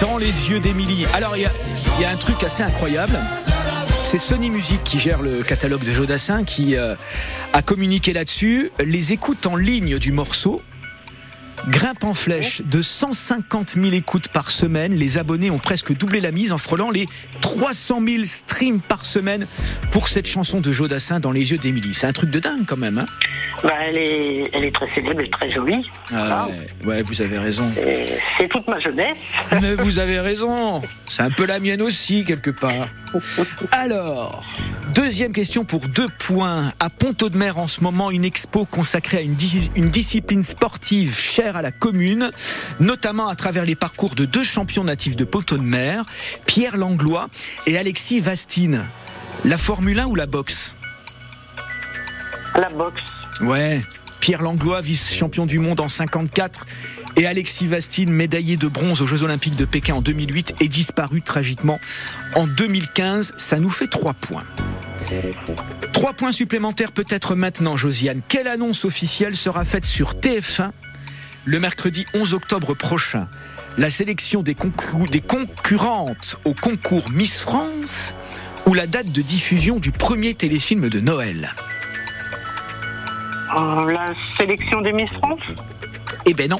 dans 0.00 0.18
les 0.18 0.50
yeux 0.50 0.60
d'Émilie. 0.60 1.06
Alors, 1.14 1.34
il 1.34 1.44
y 1.44 1.46
a, 1.46 1.50
il 1.96 2.02
y 2.02 2.04
a 2.04 2.10
un 2.10 2.16
truc 2.16 2.44
assez 2.44 2.62
incroyable. 2.62 3.18
C'est 4.06 4.20
Sony 4.20 4.50
Music 4.50 4.84
qui 4.84 5.00
gère 5.00 5.20
le 5.20 5.42
catalogue 5.42 5.82
de 5.82 5.90
Jodassin 5.90 6.44
qui 6.44 6.76
euh, 6.76 6.94
a 7.52 7.60
communiqué 7.60 8.12
là-dessus. 8.12 8.70
Les 8.78 9.12
écoutes 9.12 9.46
en 9.46 9.56
ligne 9.56 9.98
du 9.98 10.12
morceau 10.12 10.60
grimpent 11.68 12.04
en 12.04 12.14
flèche 12.14 12.62
de 12.62 12.82
150 12.82 13.70
000 13.70 13.86
écoutes 13.92 14.28
par 14.28 14.50
semaine. 14.50 14.94
Les 14.94 15.18
abonnés 15.18 15.50
ont 15.50 15.58
presque 15.58 15.96
doublé 15.96 16.20
la 16.20 16.32
mise 16.32 16.52
en 16.52 16.58
frôlant 16.58 16.90
les 16.90 17.06
300 17.40 18.00
000 18.06 18.24
streams 18.24 18.80
par 18.80 19.04
semaine 19.04 19.46
pour 19.90 20.08
cette 20.08 20.26
chanson 20.26 20.60
de 20.60 20.72
Jodassin 20.72 21.20
dans 21.20 21.32
les 21.32 21.50
yeux 21.50 21.58
d'Émilie. 21.58 21.94
C'est 21.94 22.06
un 22.06 22.12
truc 22.12 22.30
de 22.30 22.38
dingue 22.38 22.64
quand 22.66 22.76
même. 22.76 22.98
Hein 22.98 23.06
Bah, 23.62 23.74
elle 23.82 23.96
est, 23.96 24.50
elle 24.52 24.64
est 24.64 24.74
très 24.74 24.92
célèbre 24.94 25.20
et 25.20 25.30
très 25.30 25.50
jolie. 25.52 25.88
Ah 26.14 26.48
ouais, 26.84 27.02
vous 27.02 27.20
avez 27.20 27.38
raison. 27.38 27.70
C'est 28.38 28.48
toute 28.48 28.66
ma 28.68 28.78
jeunesse. 28.78 29.10
Mais 29.60 29.74
vous 29.74 29.98
avez 29.98 30.20
raison. 30.20 30.80
C'est 31.10 31.22
un 31.22 31.30
peu 31.30 31.46
la 31.46 31.58
mienne 31.58 31.82
aussi, 31.82 32.24
quelque 32.24 32.50
part. 32.50 32.88
Alors, 33.72 34.44
deuxième 35.06 35.32
question 35.32 35.64
pour 35.64 35.86
deux 35.86 36.08
points. 36.18 36.72
À 36.80 36.90
Ponto 36.90 37.28
de 37.28 37.36
Mer, 37.36 37.58
en 37.58 37.68
ce 37.68 37.80
moment, 37.80 38.10
une 38.10 38.24
expo 38.24 38.64
consacrée 38.64 39.18
à 39.18 39.20
une, 39.20 39.36
di- 39.36 39.70
une 39.76 39.88
discipline 39.88 40.42
sportive 40.42 41.16
chère 41.16 41.56
à 41.56 41.62
la 41.62 41.70
commune, 41.70 42.28
notamment 42.80 43.28
à 43.28 43.36
travers 43.36 43.64
les 43.64 43.76
parcours 43.76 44.16
de 44.16 44.24
deux 44.24 44.42
champions 44.42 44.82
natifs 44.82 45.14
de 45.14 45.22
Ponto 45.24 45.54
de 45.56 45.62
Mer, 45.62 46.02
Pierre 46.44 46.76
Langlois 46.76 47.28
et 47.68 47.78
Alexis 47.78 48.18
Vastine. 48.18 48.84
La 49.44 49.56
Formule 49.56 50.00
1 50.00 50.06
ou 50.06 50.16
la 50.16 50.26
boxe? 50.26 50.74
La 52.56 52.68
boxe. 52.68 53.00
Ouais. 53.40 53.82
Pierre 54.18 54.42
Langlois, 54.42 54.80
vice-champion 54.80 55.46
du 55.46 55.60
monde 55.60 55.78
en 55.78 55.86
54, 55.88 56.66
et 57.16 57.28
Alexis 57.28 57.68
Vastine, 57.68 58.10
médaillé 58.10 58.56
de 58.56 58.66
bronze 58.66 59.02
aux 59.02 59.06
Jeux 59.06 59.22
Olympiques 59.22 59.54
de 59.54 59.66
Pékin 59.66 59.94
en 59.94 60.02
2008, 60.02 60.56
est 60.60 60.68
disparu 60.68 61.22
tragiquement 61.22 61.78
en 62.34 62.48
2015. 62.48 63.34
Ça 63.36 63.58
nous 63.60 63.70
fait 63.70 63.86
trois 63.86 64.14
points. 64.14 64.42
Trois 65.92 66.12
points 66.12 66.32
supplémentaires 66.32 66.92
peut-être 66.92 67.34
maintenant, 67.34 67.76
Josiane. 67.76 68.20
Quelle 68.28 68.48
annonce 68.48 68.84
officielle 68.84 69.36
sera 69.36 69.64
faite 69.64 69.84
sur 69.84 70.14
TF1 70.14 70.70
le 71.44 71.60
mercredi 71.60 72.04
11 72.14 72.34
octobre 72.34 72.74
prochain? 72.74 73.28
La 73.78 73.90
sélection 73.90 74.42
des, 74.42 74.54
concurrentes 74.54 76.36
au 76.44 76.54
concours 76.54 77.04
Miss 77.12 77.42
France 77.42 78.14
ou 78.66 78.74
la 78.74 78.86
date 78.86 79.12
de 79.12 79.22
diffusion 79.22 79.78
du 79.78 79.92
premier 79.92 80.34
téléfilm 80.34 80.88
de 80.88 81.00
Noël? 81.00 81.50
Euh, 83.58 83.92
la 83.92 84.06
sélection 84.38 84.80
des 84.80 84.92
Miss 84.92 85.10
France? 85.10 85.40
Eh 86.24 86.34
ben 86.34 86.50
non. 86.50 86.58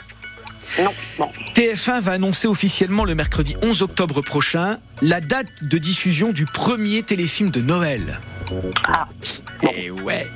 Non. 0.83 0.91
Bon. 1.19 1.31
TF1 1.55 2.01
va 2.01 2.13
annoncer 2.13 2.49
officiellement 2.49 3.05
le 3.05 3.15
mercredi 3.15 3.57
11 3.63 3.83
octobre 3.83 4.21
prochain 4.21 4.79
la 5.03 5.21
date 5.21 5.65
de 5.65 5.79
diffusion 5.79 6.33
du 6.33 6.45
premier 6.45 7.03
téléfilm 7.03 7.51
de 7.51 7.61
Noël. 7.61 8.21
Ah. 8.87 9.09
Et 9.75 9.91
ouais. 9.91 10.27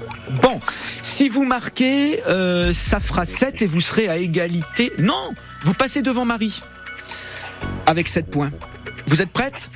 Bon, 0.42 0.58
si 1.02 1.28
vous 1.28 1.44
marquez, 1.44 2.22
euh, 2.26 2.72
ça 2.72 3.00
fera 3.00 3.24
7 3.24 3.62
et 3.62 3.66
vous 3.66 3.80
serez 3.80 4.08
à 4.08 4.16
égalité. 4.16 4.92
Non, 4.98 5.32
vous 5.62 5.74
passez 5.74 6.02
devant 6.02 6.24
Marie. 6.24 6.60
Avec 7.86 8.08
7 8.08 8.30
points. 8.30 8.50
Vous 9.06 9.20
êtes 9.20 9.30
prête? 9.30 9.70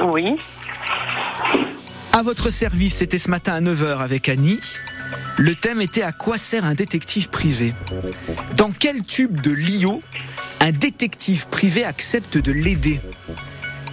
Oui. 0.00 0.34
À 2.12 2.22
votre 2.22 2.50
service, 2.50 2.96
c'était 2.96 3.18
ce 3.18 3.28
matin 3.30 3.52
à 3.54 3.60
9h 3.60 3.98
avec 3.98 4.28
Annie. 4.28 4.60
Le 5.38 5.54
thème 5.54 5.82
était 5.82 6.02
à 6.02 6.12
quoi 6.12 6.38
sert 6.38 6.64
un 6.64 6.74
détective 6.74 7.28
privé? 7.28 7.74
Dans 8.56 8.70
quel 8.70 9.02
tube 9.02 9.40
de 9.40 9.50
Lio 9.50 10.02
un 10.60 10.72
détective 10.72 11.46
privé 11.48 11.84
accepte 11.84 12.38
de 12.38 12.52
l'aider? 12.52 13.00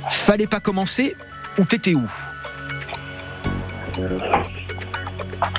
Fallait 0.10 0.48
pas 0.48 0.60
commencer 0.62 1.16
ou 1.58 1.66
t'étais 1.66 1.96
où? 1.96 2.10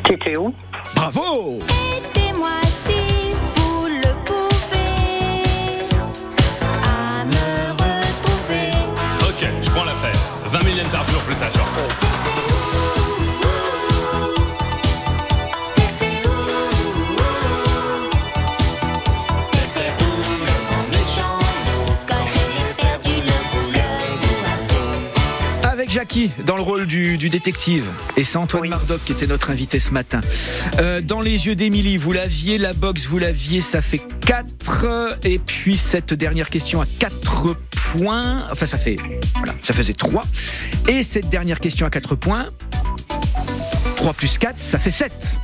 T'étais 0.04 0.38
où? 0.38 0.54
Bravo! 0.94 1.58
Aidez-moi 1.58 2.50
si 2.86 3.32
vous 3.54 3.86
le 3.86 4.24
pouvez 4.24 5.88
à 6.82 7.24
me 7.26 7.72
retrouver. 7.72 8.70
Ok, 9.20 9.46
je 9.62 9.70
prends 9.70 9.84
l'affaire. 9.84 10.18
20 10.46 10.64
millions 10.64 10.88
par 10.90 11.06
jour 11.08 11.22
plus 11.22 11.38
la 11.40 11.50
Jackie 25.94 26.32
dans 26.44 26.56
le 26.56 26.62
rôle 26.62 26.86
du, 26.86 27.18
du 27.18 27.30
détective. 27.30 27.88
Et 28.16 28.24
c'est 28.24 28.36
Antoine 28.36 28.62
Oui. 28.62 28.68
Mardoc 28.68 29.00
qui 29.04 29.12
était 29.12 29.28
notre 29.28 29.52
invité 29.52 29.78
ce 29.78 29.92
matin. 29.92 30.22
Euh, 30.80 31.00
dans 31.00 31.20
les 31.20 31.46
yeux 31.46 31.54
d'Émilie, 31.54 31.98
vous 31.98 32.10
l'aviez, 32.10 32.58
la 32.58 32.72
boxe, 32.72 33.06
vous 33.06 33.20
l'aviez, 33.20 33.60
ça 33.60 33.80
fait 33.80 34.00
4. 34.26 35.20
Et 35.22 35.38
puis 35.38 35.76
cette 35.76 36.12
dernière 36.12 36.50
question 36.50 36.80
à 36.80 36.86
4 36.98 37.54
points. 37.92 38.44
Enfin, 38.50 38.66
ça 38.66 38.76
fait. 38.76 38.96
Voilà, 39.36 39.54
ça 39.62 39.72
faisait 39.72 39.92
3. 39.92 40.24
Et 40.88 41.04
cette 41.04 41.28
dernière 41.28 41.60
question 41.60 41.86
à 41.86 41.90
4 41.90 42.16
points. 42.16 42.46
3 43.94 44.14
plus 44.14 44.36
4, 44.36 44.58
ça 44.58 44.80
fait 44.80 44.90
7. 44.90 45.38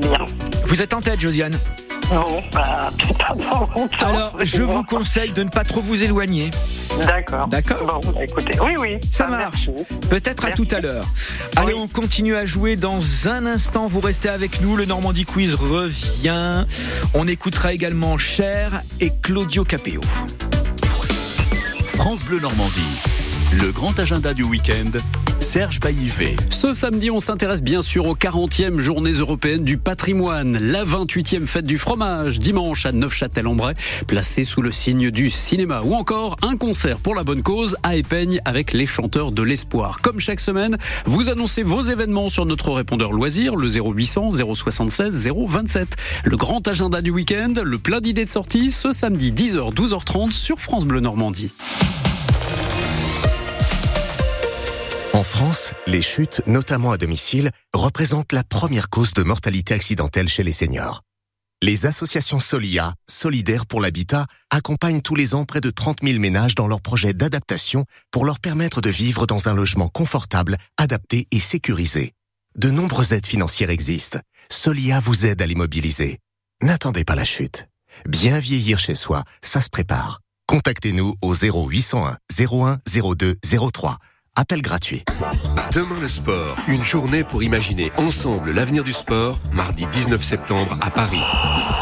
Bien. 0.00 0.26
Vous 0.66 0.82
êtes 0.82 0.94
en 0.94 1.00
tête, 1.00 1.20
Josiane. 1.20 1.58
Non, 2.12 2.42
bah, 2.52 2.90
pas 3.18 3.34
dans 3.34 3.60
longtemps. 3.74 4.06
Alors, 4.06 4.36
je 4.42 4.62
Bon. 4.62 4.72
vous 4.78 4.82
conseille 4.84 5.32
de 5.32 5.42
ne 5.42 5.48
pas 5.48 5.64
trop 5.64 5.80
vous 5.80 6.02
éloigner. 6.02 6.50
D'accord. 7.06 7.48
D'accord. 7.48 8.00
Bon, 8.00 8.20
écoutez, 8.20 8.58
oui, 8.60 8.72
oui. 8.78 8.98
Ça 9.10 9.24
Ah, 9.28 9.30
marche. 9.30 9.70
Peut-être 10.10 10.44
à 10.44 10.50
tout 10.50 10.68
à 10.70 10.80
l'heure. 10.80 11.06
Allez, 11.56 11.72
Oui. 11.74 11.80
on 11.82 11.88
continue 11.88 12.36
à 12.36 12.46
jouer 12.46 12.76
dans 12.76 13.00
un 13.28 13.46
instant. 13.46 13.86
Vous 13.88 14.00
restez 14.00 14.28
avec 14.28 14.60
nous. 14.60 14.76
Le 14.76 14.84
Normandie 14.84 15.24
Quiz 15.24 15.54
revient. 15.54 16.64
On 17.14 17.26
écoutera 17.26 17.72
également 17.72 18.18
Cher 18.18 18.82
et 19.00 19.10
Claudio 19.22 19.64
Capéo. 19.64 20.00
France 21.86 22.22
Bleu 22.24 22.38
Normandie. 22.40 22.80
Le 23.52 23.70
grand 23.72 23.98
agenda 23.98 24.34
du 24.34 24.42
week-end. 24.42 24.98
Ce 26.50 26.74
samedi, 26.74 27.12
on 27.12 27.20
s'intéresse 27.20 27.62
bien 27.62 27.80
sûr 27.80 28.06
aux 28.06 28.16
40e 28.16 28.78
journées 28.78 29.12
européennes 29.12 29.62
du 29.62 29.78
patrimoine, 29.78 30.58
la 30.58 30.84
28e 30.84 31.46
fête 31.46 31.64
du 31.64 31.78
fromage, 31.78 32.40
dimanche 32.40 32.86
à 32.86 32.90
Neufchâtel-en-Bray, 32.90 33.76
placée 34.08 34.42
sous 34.42 34.62
le 34.62 34.72
signe 34.72 35.12
du 35.12 35.30
cinéma, 35.30 35.82
ou 35.84 35.94
encore 35.94 36.34
un 36.42 36.56
concert 36.56 36.98
pour 36.98 37.14
la 37.14 37.22
bonne 37.22 37.44
cause 37.44 37.76
à 37.84 37.94
Épeigne 37.94 38.40
avec 38.44 38.72
les 38.72 38.84
chanteurs 38.84 39.30
de 39.30 39.42
l'espoir. 39.42 40.00
Comme 40.02 40.18
chaque 40.18 40.40
semaine, 40.40 40.76
vous 41.06 41.28
annoncez 41.28 41.62
vos 41.62 41.84
événements 41.84 42.28
sur 42.28 42.46
notre 42.46 42.72
répondeur 42.72 43.12
loisir, 43.12 43.54
le 43.54 43.68
0800 43.68 44.30
076 44.54 45.28
027. 45.46 45.88
Le 46.24 46.36
grand 46.36 46.66
agenda 46.66 47.00
du 47.00 47.12
week-end, 47.12 47.52
le 47.62 47.78
plein 47.78 48.00
d'idées 48.00 48.24
de 48.24 48.28
sortie, 48.28 48.72
ce 48.72 48.90
samedi 48.90 49.30
10h, 49.30 49.72
12h30 49.72 50.32
sur 50.32 50.58
France 50.58 50.84
Bleu 50.84 50.98
Normandie. 50.98 51.52
France, 55.24 55.72
les 55.86 56.02
chutes, 56.02 56.42
notamment 56.46 56.92
à 56.92 56.98
domicile, 56.98 57.50
représentent 57.72 58.32
la 58.32 58.44
première 58.44 58.88
cause 58.88 59.14
de 59.14 59.22
mortalité 59.22 59.74
accidentelle 59.74 60.28
chez 60.28 60.44
les 60.44 60.52
seniors. 60.52 61.02
Les 61.62 61.86
associations 61.86 62.38
Solia, 62.38 62.94
solidaires 63.08 63.66
pour 63.66 63.80
l'habitat, 63.80 64.26
accompagnent 64.50 65.00
tous 65.00 65.14
les 65.14 65.34
ans 65.34 65.46
près 65.46 65.60
de 65.60 65.70
30 65.70 66.00
000 66.04 66.20
ménages 66.20 66.54
dans 66.54 66.66
leur 66.66 66.80
projet 66.80 67.14
d'adaptation 67.14 67.86
pour 68.10 68.24
leur 68.24 68.38
permettre 68.38 68.80
de 68.80 68.90
vivre 68.90 69.26
dans 69.26 69.48
un 69.48 69.54
logement 69.54 69.88
confortable, 69.88 70.58
adapté 70.76 71.26
et 71.30 71.40
sécurisé. 71.40 72.12
De 72.54 72.70
nombreuses 72.70 73.12
aides 73.12 73.26
financières 73.26 73.70
existent. 73.70 74.20
Solia 74.50 75.00
vous 75.00 75.26
aide 75.26 75.40
à 75.42 75.46
les 75.46 75.54
mobiliser. 75.54 76.20
N'attendez 76.60 77.04
pas 77.04 77.16
la 77.16 77.24
chute. 77.24 77.66
Bien 78.06 78.38
vieillir 78.38 78.78
chez 78.78 78.94
soi, 78.94 79.24
ça 79.42 79.60
se 79.60 79.70
prépare. 79.70 80.20
Contactez-nous 80.46 81.14
au 81.22 81.34
0801 81.34 82.18
01 82.38 82.78
02 83.16 83.36
03. 83.72 83.98
Appel 84.36 84.62
gratuit. 84.62 85.04
Demain 85.72 86.00
le 86.00 86.08
sport, 86.08 86.56
une 86.66 86.82
journée 86.82 87.22
pour 87.22 87.44
imaginer 87.44 87.92
ensemble 87.96 88.50
l'avenir 88.50 88.82
du 88.82 88.92
sport, 88.92 89.38
mardi 89.52 89.86
19 89.86 90.24
septembre 90.24 90.76
à 90.80 90.90
Paris. 90.90 91.22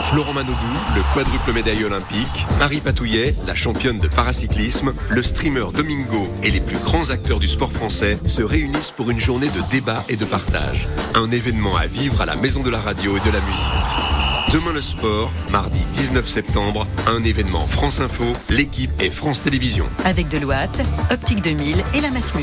Florent 0.02 0.34
Manodou, 0.34 0.54
le 0.94 1.14
quadruple 1.14 1.54
médaille 1.54 1.82
olympique, 1.84 2.46
Marie 2.58 2.82
Patouillet, 2.82 3.34
la 3.46 3.54
championne 3.54 3.96
de 3.96 4.06
paracyclisme, 4.06 4.92
le 5.08 5.22
streamer 5.22 5.72
Domingo 5.72 6.30
et 6.42 6.50
les 6.50 6.60
plus 6.60 6.78
grands 6.78 7.08
acteurs 7.08 7.38
du 7.38 7.48
sport 7.48 7.72
français 7.72 8.18
se 8.26 8.42
réunissent 8.42 8.90
pour 8.90 9.10
une 9.10 9.20
journée 9.20 9.48
de 9.48 9.70
débat 9.70 10.04
et 10.10 10.16
de 10.16 10.26
partage. 10.26 10.84
Un 11.14 11.30
événement 11.30 11.76
à 11.76 11.86
vivre 11.86 12.20
à 12.20 12.26
la 12.26 12.36
Maison 12.36 12.62
de 12.62 12.68
la 12.68 12.80
Radio 12.80 13.16
et 13.16 13.20
de 13.20 13.30
la 13.30 13.40
musique. 13.40 14.12
Demain 14.52 14.74
le 14.74 14.82
sport, 14.82 15.32
mardi 15.50 15.78
19 15.94 16.28
septembre, 16.28 16.84
un 17.06 17.22
événement 17.22 17.66
France 17.66 18.00
Info, 18.00 18.24
l'équipe 18.50 18.90
et 19.00 19.08
France 19.08 19.40
Télévisions. 19.40 19.88
Avec 20.04 20.28
Deloitte, 20.28 20.82
Optique 21.10 21.40
2000 21.40 21.82
et 21.94 22.00
la 22.02 22.10
Matmut. 22.10 22.41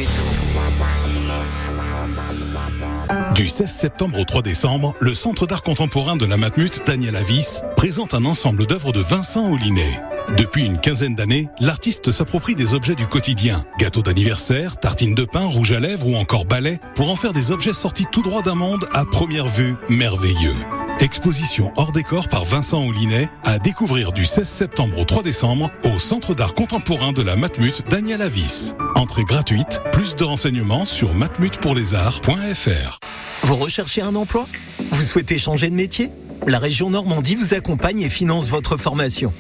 Du 3.36 3.48
16 3.48 3.70
septembre 3.70 4.20
au 4.20 4.24
3 4.24 4.42
décembre, 4.42 4.96
le 5.00 5.14
Centre 5.14 5.46
d'art 5.46 5.62
contemporain 5.62 6.16
de 6.16 6.26
la 6.26 6.38
Matmut 6.38 6.86
Daniel 6.86 7.16
Avis 7.16 7.60
présente 7.76 8.14
un 8.14 8.26
ensemble 8.26 8.66
d'œuvres 8.66 8.92
de 8.92 9.02
Vincent 9.02 9.52
Hollinet. 9.52 10.02
Depuis 10.38 10.64
une 10.64 10.80
quinzaine 10.80 11.16
d'années, 11.16 11.48
l'artiste 11.60 12.12
s'approprie 12.12 12.56
des 12.56 12.74
objets 12.74 12.96
du 12.96 13.08
quotidien, 13.08 13.66
gâteaux 13.80 14.02
d'anniversaire, 14.02 14.78
tartines 14.78 15.16
de 15.16 15.26
pain, 15.26 15.46
rouge 15.46 15.72
à 15.72 15.80
lèvres 15.80 16.08
ou 16.08 16.16
encore 16.16 16.46
balais, 16.46 16.80
pour 16.96 17.10
en 17.12 17.16
faire 17.16 17.34
des 17.34 17.52
objets 17.52 17.74
sortis 17.74 18.06
tout 18.12 18.22
droit 18.22 18.42
d'un 18.42 18.56
monde 18.56 18.86
à 18.94 19.06
première 19.06 19.48
vue 19.48 19.76
merveilleux. 19.90 20.56
Exposition 21.02 21.72
hors 21.78 21.94
décor 21.94 22.28
par 22.28 22.44
Vincent 22.44 22.86
Hollinet 22.86 23.30
à 23.46 23.58
découvrir 23.58 24.12
du 24.12 24.26
16 24.26 24.46
septembre 24.46 25.00
au 25.00 25.06
3 25.06 25.24
décembre 25.24 25.72
au 25.86 25.98
Centre 25.98 26.36
d'art 26.36 26.54
contemporain 26.54 27.14
de 27.14 27.22
la 27.22 27.38
Matmut 27.38 27.88
Daniel 27.90 28.22
Avis. 28.22 28.74
Entrée 28.96 29.24
gratuite, 29.24 29.80
plus 29.94 30.18
de 30.18 30.26
renseignements 30.26 30.84
sur 30.84 31.14
matmutpourlesarts.fr. 31.14 33.00
Vous 33.44 33.56
recherchez 33.56 34.02
un 34.02 34.14
emploi? 34.14 34.46
Vous 34.92 35.04
souhaitez 35.04 35.38
changer 35.38 35.70
de 35.70 35.76
métier? 35.76 36.12
La 36.48 36.60
région 36.60 36.90
Normandie 36.90 37.36
vous 37.36 37.54
accompagne 37.54 38.02
et 38.02 38.10
finance 38.10 38.50
votre 38.50 38.78
formation. 38.78 39.32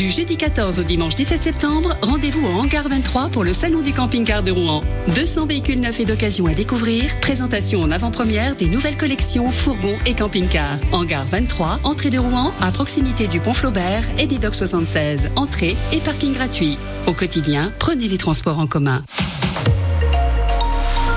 Du 0.00 0.10
jeudi 0.10 0.38
14 0.38 0.78
au 0.78 0.82
dimanche 0.82 1.14
17 1.14 1.42
septembre, 1.42 1.94
rendez-vous 2.00 2.40
au 2.46 2.58
Hangar 2.58 2.88
23 2.88 3.28
pour 3.28 3.44
le 3.44 3.52
Salon 3.52 3.82
du 3.82 3.92
camping-car 3.92 4.42
de 4.42 4.50
Rouen. 4.50 4.82
200 5.14 5.44
véhicules 5.44 5.78
neufs 5.78 6.00
et 6.00 6.06
d'occasion 6.06 6.46
à 6.46 6.54
découvrir, 6.54 7.04
présentation 7.20 7.82
en 7.82 7.90
avant-première 7.90 8.56
des 8.56 8.70
nouvelles 8.70 8.96
collections 8.96 9.50
fourgons 9.50 9.98
et 10.06 10.14
camping-cars. 10.14 10.78
Hangar 10.92 11.26
23, 11.26 11.80
entrée 11.84 12.08
de 12.08 12.16
Rouen, 12.16 12.54
à 12.62 12.72
proximité 12.72 13.26
du 13.26 13.40
pont 13.40 13.52
Flaubert 13.52 14.02
et 14.18 14.26
des 14.26 14.38
docks 14.38 14.54
76. 14.54 15.28
Entrée 15.36 15.76
et 15.92 16.00
parking 16.00 16.32
gratuit. 16.32 16.78
Au 17.06 17.12
quotidien, 17.12 17.70
prenez 17.78 18.08
les 18.08 18.16
transports 18.16 18.58
en 18.58 18.66
commun. 18.66 19.02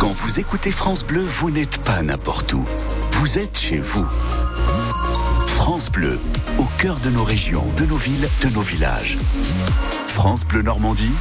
Quand 0.02 0.12
vous 0.12 0.42
écoutez 0.42 0.72
France 0.72 1.06
Bleu, 1.06 1.22
vous 1.22 1.52
n'êtes 1.52 1.78
pas 1.78 2.02
n'importe 2.02 2.52
où. 2.52 2.66
Vous 3.12 3.38
êtes 3.38 3.58
chez 3.58 3.80
vous. 3.80 4.06
France 5.66 5.90
Bleu, 5.90 6.20
au 6.58 6.66
cœur 6.78 7.00
de 7.00 7.10
nos 7.10 7.24
régions, 7.24 7.64
de 7.78 7.86
nos 7.86 7.96
villes, 7.96 8.28
de 8.42 8.50
nos 8.50 8.60
villages. 8.60 9.18
France 10.08 10.46
Bleu 10.46 10.62
Normandie, 10.62 11.14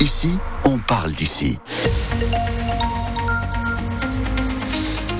ici, 0.00 0.32
on 0.66 0.76
parle 0.76 1.12
d'ici. 1.12 1.58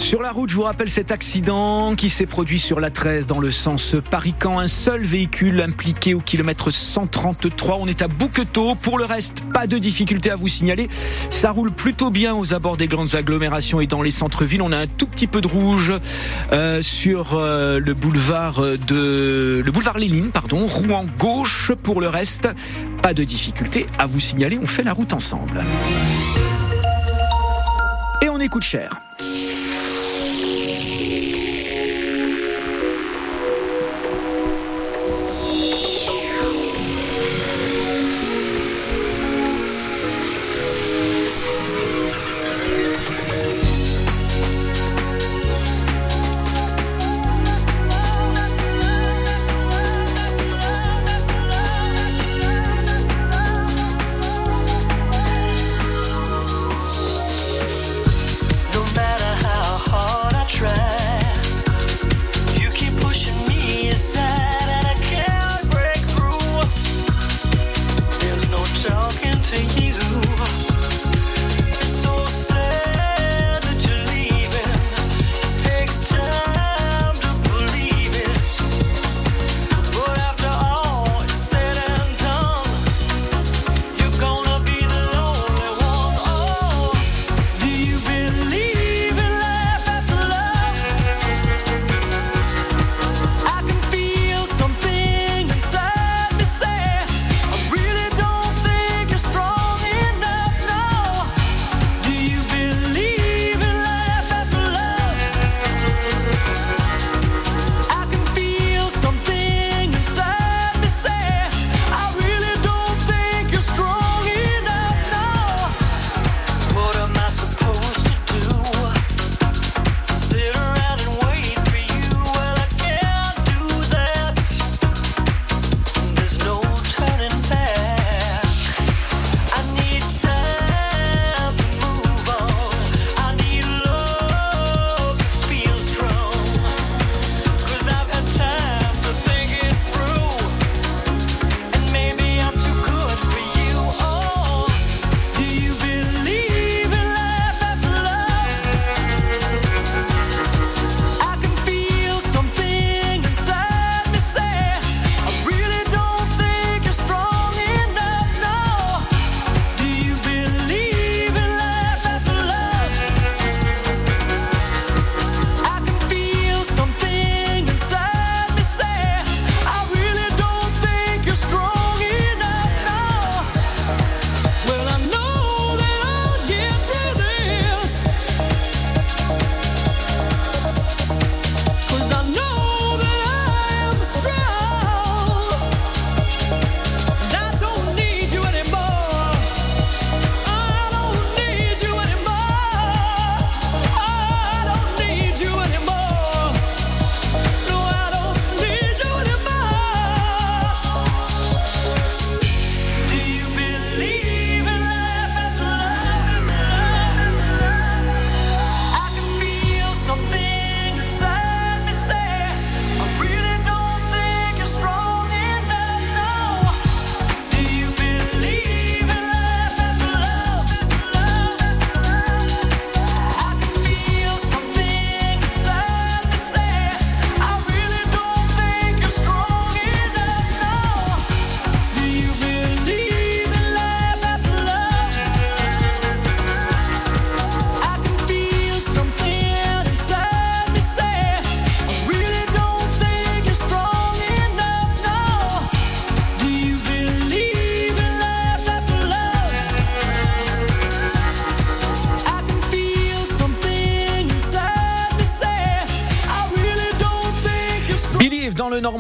Sur 0.06 0.22
la 0.22 0.30
route, 0.30 0.48
je 0.48 0.54
vous 0.54 0.62
rappelle 0.62 0.88
cet 0.88 1.10
accident 1.10 1.96
qui 1.96 2.10
s'est 2.10 2.26
produit 2.26 2.60
sur 2.60 2.78
la 2.78 2.90
13 2.92 3.26
dans 3.26 3.40
le 3.40 3.50
sens 3.50 3.96
Paris-Caen. 4.08 4.60
Un 4.60 4.68
seul 4.68 5.02
véhicule 5.02 5.60
impliqué 5.60 6.14
au 6.14 6.20
kilomètre 6.20 6.70
133. 6.70 7.78
On 7.80 7.88
est 7.88 8.02
à 8.02 8.06
Bouquetot. 8.06 8.76
Pour 8.76 8.98
le 8.98 9.04
reste, 9.04 9.40
pas 9.52 9.66
de 9.66 9.78
difficulté 9.78 10.30
à 10.30 10.36
vous 10.36 10.46
signaler. 10.46 10.86
Ça 11.30 11.50
roule 11.50 11.72
plutôt 11.72 12.10
bien 12.10 12.36
aux 12.36 12.54
abords 12.54 12.76
des 12.76 12.86
grandes 12.86 13.16
agglomérations 13.16 13.80
et 13.80 13.88
dans 13.88 14.00
les 14.00 14.12
centres-villes. 14.12 14.62
On 14.62 14.70
a 14.70 14.78
un 14.78 14.86
tout 14.86 15.08
petit 15.08 15.26
peu 15.26 15.40
de 15.40 15.48
rouge 15.48 15.92
euh, 16.52 16.82
sur 16.82 17.34
euh, 17.34 17.80
le 17.80 17.92
boulevard 17.92 18.60
de 18.86 19.60
le 19.64 19.72
boulevard 19.72 19.98
Léline, 19.98 20.30
pardon, 20.30 20.68
Rouen 20.68 21.04
gauche. 21.18 21.72
Pour 21.82 22.00
le 22.00 22.08
reste, 22.08 22.48
pas 23.02 23.12
de 23.12 23.24
difficulté 23.24 23.86
à 23.98 24.06
vous 24.06 24.20
signaler. 24.20 24.56
On 24.62 24.68
fait 24.68 24.84
la 24.84 24.92
route 24.92 25.12
ensemble. 25.14 25.64
Et 28.22 28.28
on 28.28 28.38
écoute 28.38 28.62
cher. 28.62 29.05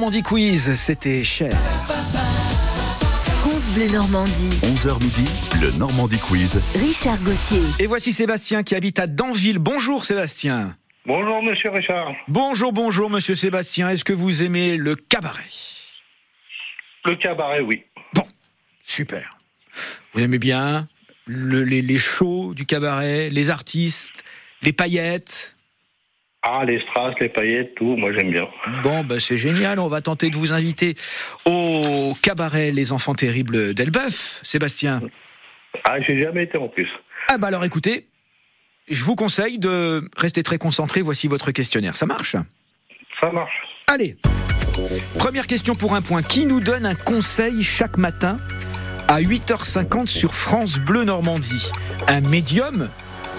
Normandie 0.06 0.22
Quiz. 0.22 0.72
C'était 0.76 1.24
cher. 1.24 1.50
France 3.40 3.64
Bleu 3.74 3.88
Normandie. 3.88 4.50
11h 4.62 5.02
midi, 5.02 5.24
le 5.60 5.72
Normandie 5.78 6.18
Quiz. 6.20 6.60
Richard 6.76 7.18
Gauthier. 7.24 7.58
Et 7.80 7.88
voici 7.88 8.12
Sébastien 8.12 8.62
qui 8.62 8.76
habite 8.76 9.00
à 9.00 9.08
Danville. 9.08 9.58
Bonjour 9.58 10.04
Sébastien. 10.04 10.76
Bonjour 11.06 11.42
Monsieur 11.42 11.70
Richard. 11.72 12.12
Bonjour, 12.28 12.72
bonjour 12.72 13.10
Monsieur 13.10 13.34
Sébastien. 13.34 13.90
Est-ce 13.90 14.04
que 14.04 14.12
vous 14.12 14.44
aimez 14.44 14.76
le 14.76 14.94
cabaret? 14.94 15.42
Le 17.04 17.16
cabaret, 17.16 17.58
oui. 17.62 17.82
Super. 18.84 19.28
Vous 20.14 20.20
aimez 20.20 20.38
bien 20.38 20.86
le- 21.26 21.64
les, 21.64 21.82
les 21.82 21.98
shows 21.98 22.54
du 22.54 22.64
cabaret, 22.64 23.28
les 23.30 23.50
artistes, 23.50 24.22
les 24.62 24.72
paillettes? 24.72 25.55
Ah, 26.48 26.64
les 26.64 26.80
strass, 26.80 27.18
les 27.18 27.28
paillettes, 27.28 27.74
tout, 27.74 27.96
moi 27.96 28.12
j'aime 28.12 28.30
bien. 28.30 28.44
Bon, 28.84 29.02
bah 29.02 29.18
c'est 29.18 29.36
génial. 29.36 29.80
On 29.80 29.88
va 29.88 30.00
tenter 30.00 30.30
de 30.30 30.36
vous 30.36 30.52
inviter 30.52 30.94
au 31.44 32.14
cabaret 32.22 32.70
Les 32.70 32.92
Enfants 32.92 33.16
Terribles 33.16 33.74
d'Elbeuf, 33.74 34.38
Sébastien. 34.44 35.02
Ah, 35.82 35.98
j'ai 35.98 36.22
jamais 36.22 36.44
été 36.44 36.56
en 36.56 36.68
plus. 36.68 36.88
Ah 37.28 37.38
bah 37.38 37.48
alors 37.48 37.64
écoutez, 37.64 38.06
je 38.88 39.02
vous 39.02 39.16
conseille 39.16 39.58
de 39.58 40.08
rester 40.16 40.44
très 40.44 40.56
concentré. 40.58 41.02
Voici 41.02 41.26
votre 41.26 41.50
questionnaire. 41.50 41.96
Ça 41.96 42.06
marche? 42.06 42.36
Ça 43.20 43.32
marche. 43.32 43.62
Allez. 43.88 44.16
Première 45.18 45.48
question 45.48 45.74
pour 45.74 45.94
un 45.96 46.00
point. 46.00 46.22
Qui 46.22 46.46
nous 46.46 46.60
donne 46.60 46.86
un 46.86 46.94
conseil 46.94 47.64
chaque 47.64 47.98
matin 47.98 48.38
à 49.08 49.20
8h50 49.20 50.06
sur 50.06 50.32
France 50.32 50.78
Bleu 50.78 51.02
Normandie? 51.02 51.72
Un 52.06 52.20
médium 52.20 52.88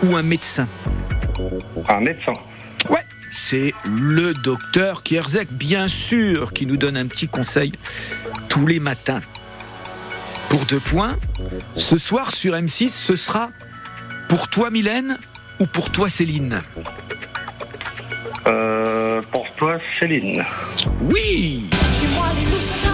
ou 0.03 0.17
un 0.17 0.23
médecin? 0.23 0.67
Un 1.87 2.01
médecin. 2.01 2.33
Ouais, 2.89 3.05
c'est 3.31 3.73
le 3.85 4.33
docteur 4.33 5.03
Kierzek, 5.03 5.51
bien 5.51 5.87
sûr, 5.87 6.53
qui 6.53 6.65
nous 6.65 6.77
donne 6.77 6.97
un 6.97 7.07
petit 7.07 7.27
conseil 7.27 7.71
tous 8.49 8.65
les 8.65 8.79
matins. 8.79 9.21
Pour 10.49 10.65
deux 10.65 10.79
points, 10.79 11.17
ce 11.75 11.97
soir 11.97 12.31
sur 12.31 12.53
M6, 12.53 12.89
ce 12.89 13.15
sera 13.15 13.51
pour 14.29 14.47
toi 14.47 14.69
Mylène 14.69 15.17
ou 15.59 15.65
pour 15.65 15.89
toi 15.91 16.09
Céline? 16.09 16.59
Euh, 18.47 19.21
pour 19.31 19.45
toi, 19.57 19.77
Céline. 19.99 20.45
Oui 21.01 21.69
Chez 21.99 22.07
moi, 22.15 22.27
les 22.35 22.86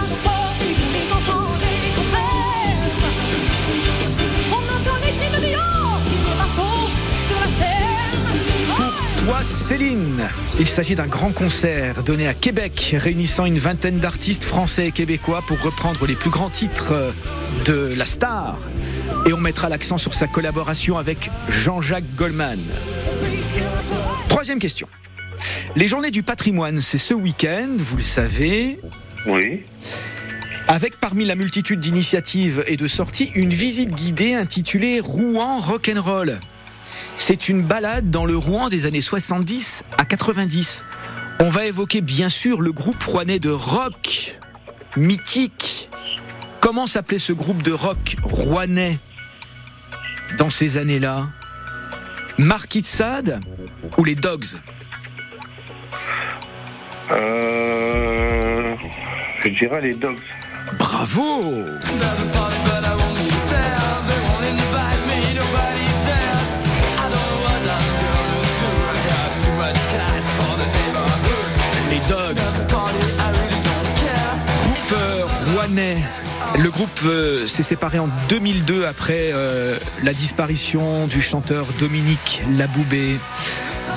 Céline 9.42 10.28
Il 10.58 10.68
s'agit 10.68 10.94
d'un 10.94 11.06
grand 11.06 11.30
concert 11.32 12.02
donné 12.02 12.26
à 12.26 12.34
Québec, 12.34 12.94
réunissant 12.98 13.44
une 13.44 13.58
vingtaine 13.58 13.98
d'artistes 13.98 14.44
français 14.44 14.88
et 14.88 14.92
québécois 14.92 15.42
pour 15.46 15.60
reprendre 15.60 16.06
les 16.06 16.14
plus 16.14 16.30
grands 16.30 16.50
titres 16.50 17.12
de 17.64 17.94
la 17.96 18.04
star. 18.04 18.58
Et 19.26 19.32
on 19.32 19.40
mettra 19.40 19.68
l'accent 19.68 19.98
sur 19.98 20.14
sa 20.14 20.26
collaboration 20.26 20.98
avec 20.98 21.30
Jean-Jacques 21.48 22.14
Goldman. 22.16 22.58
Troisième 24.28 24.58
question. 24.58 24.88
Les 25.76 25.88
journées 25.88 26.10
du 26.10 26.22
patrimoine, 26.22 26.80
c'est 26.80 26.98
ce 26.98 27.14
week-end, 27.14 27.76
vous 27.78 27.96
le 27.96 28.02
savez. 28.02 28.78
Oui. 29.26 29.62
Avec 30.68 31.00
parmi 31.00 31.24
la 31.24 31.34
multitude 31.34 31.80
d'initiatives 31.80 32.64
et 32.66 32.76
de 32.76 32.86
sorties, 32.86 33.30
une 33.34 33.50
visite 33.50 33.94
guidée 33.94 34.34
intitulée 34.34 35.00
Rouen 35.00 35.60
Rock'n'Roll. 35.60 36.38
C'est 37.16 37.48
une 37.48 37.62
balade 37.62 38.10
dans 38.10 38.26
le 38.26 38.36
Rouen 38.36 38.68
des 38.68 38.86
années 38.86 39.00
70 39.00 39.84
à 39.98 40.04
90. 40.04 40.84
On 41.40 41.48
va 41.48 41.66
évoquer 41.66 42.00
bien 42.00 42.28
sûr 42.28 42.60
le 42.60 42.72
groupe 42.72 43.02
rouennais 43.02 43.38
de 43.38 43.50
rock 43.50 44.38
mythique. 44.96 45.88
Comment 46.60 46.86
s'appelait 46.86 47.18
ce 47.18 47.32
groupe 47.32 47.62
de 47.62 47.72
rock 47.72 48.16
rouennais 48.22 48.98
dans 50.38 50.50
ces 50.50 50.78
années-là? 50.78 51.28
Marquis 52.38 52.82
de 52.82 52.86
Sade 52.86 53.40
ou 53.96 54.04
les 54.04 54.14
Dogs? 54.14 54.58
Euh, 57.10 58.66
je 59.42 59.48
dirais 59.50 59.80
les 59.80 59.90
dogs. 59.90 60.18
Bravo 60.78 61.64
Le 76.64 76.70
groupe 76.70 77.00
euh, 77.04 77.46
s'est 77.46 77.62
séparé 77.62 77.98
en 77.98 78.08
2002 78.30 78.86
après 78.86 79.32
euh, 79.34 79.78
la 80.02 80.14
disparition 80.14 81.06
du 81.06 81.20
chanteur 81.20 81.66
Dominique 81.78 82.42
Laboubé. 82.56 83.18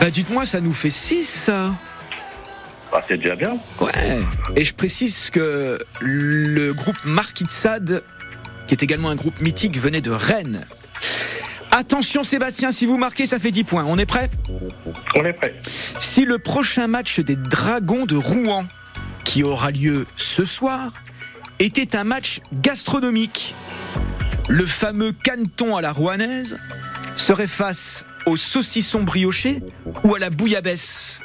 Bah 0.01 0.09
dites-moi, 0.09 0.45
ça 0.45 0.59
nous 0.59 0.73
fait 0.73 0.89
6 0.89 1.23
ça 1.23 1.73
Ah, 2.91 3.01
c'est 3.07 3.15
déjà 3.15 3.37
bien. 3.37 3.57
Ouais. 3.79 4.19
Et 4.57 4.65
je 4.65 4.73
précise 4.73 5.29
que 5.29 5.79
le 6.01 6.73
groupe 6.73 6.97
Sade, 7.47 8.03
qui 8.67 8.73
est 8.73 8.83
également 8.83 9.11
un 9.11 9.15
groupe 9.15 9.39
mythique, 9.39 9.77
venait 9.77 10.01
de 10.01 10.11
Rennes. 10.11 10.65
Attention 11.71 12.25
Sébastien, 12.25 12.73
si 12.73 12.85
vous 12.85 12.97
marquez, 12.97 13.27
ça 13.27 13.39
fait 13.39 13.51
10 13.51 13.63
points. 13.63 13.85
On 13.87 13.97
est 13.97 14.05
prêt? 14.05 14.29
On 15.15 15.23
est 15.23 15.31
prêt. 15.31 15.55
Si 16.01 16.25
le 16.25 16.37
prochain 16.37 16.87
match 16.87 17.21
des 17.21 17.37
Dragons 17.37 18.05
de 18.05 18.17
Rouen, 18.17 18.65
qui 19.23 19.43
aura 19.43 19.71
lieu 19.71 20.05
ce 20.17 20.43
soir, 20.43 20.91
était 21.59 21.95
un 21.95 22.03
match 22.03 22.39
gastronomique, 22.53 23.55
le 24.49 24.65
fameux 24.65 25.11
caneton 25.11 25.75
à 25.75 25.81
la 25.81 25.91
rouennaise 25.91 26.57
serait 27.15 27.47
face 27.47 28.05
au 28.25 28.35
saucisson 28.37 29.03
brioché 29.03 29.61
ou 30.03 30.15
à 30.15 30.19
la 30.19 30.29
bouillabaisse. 30.29 31.19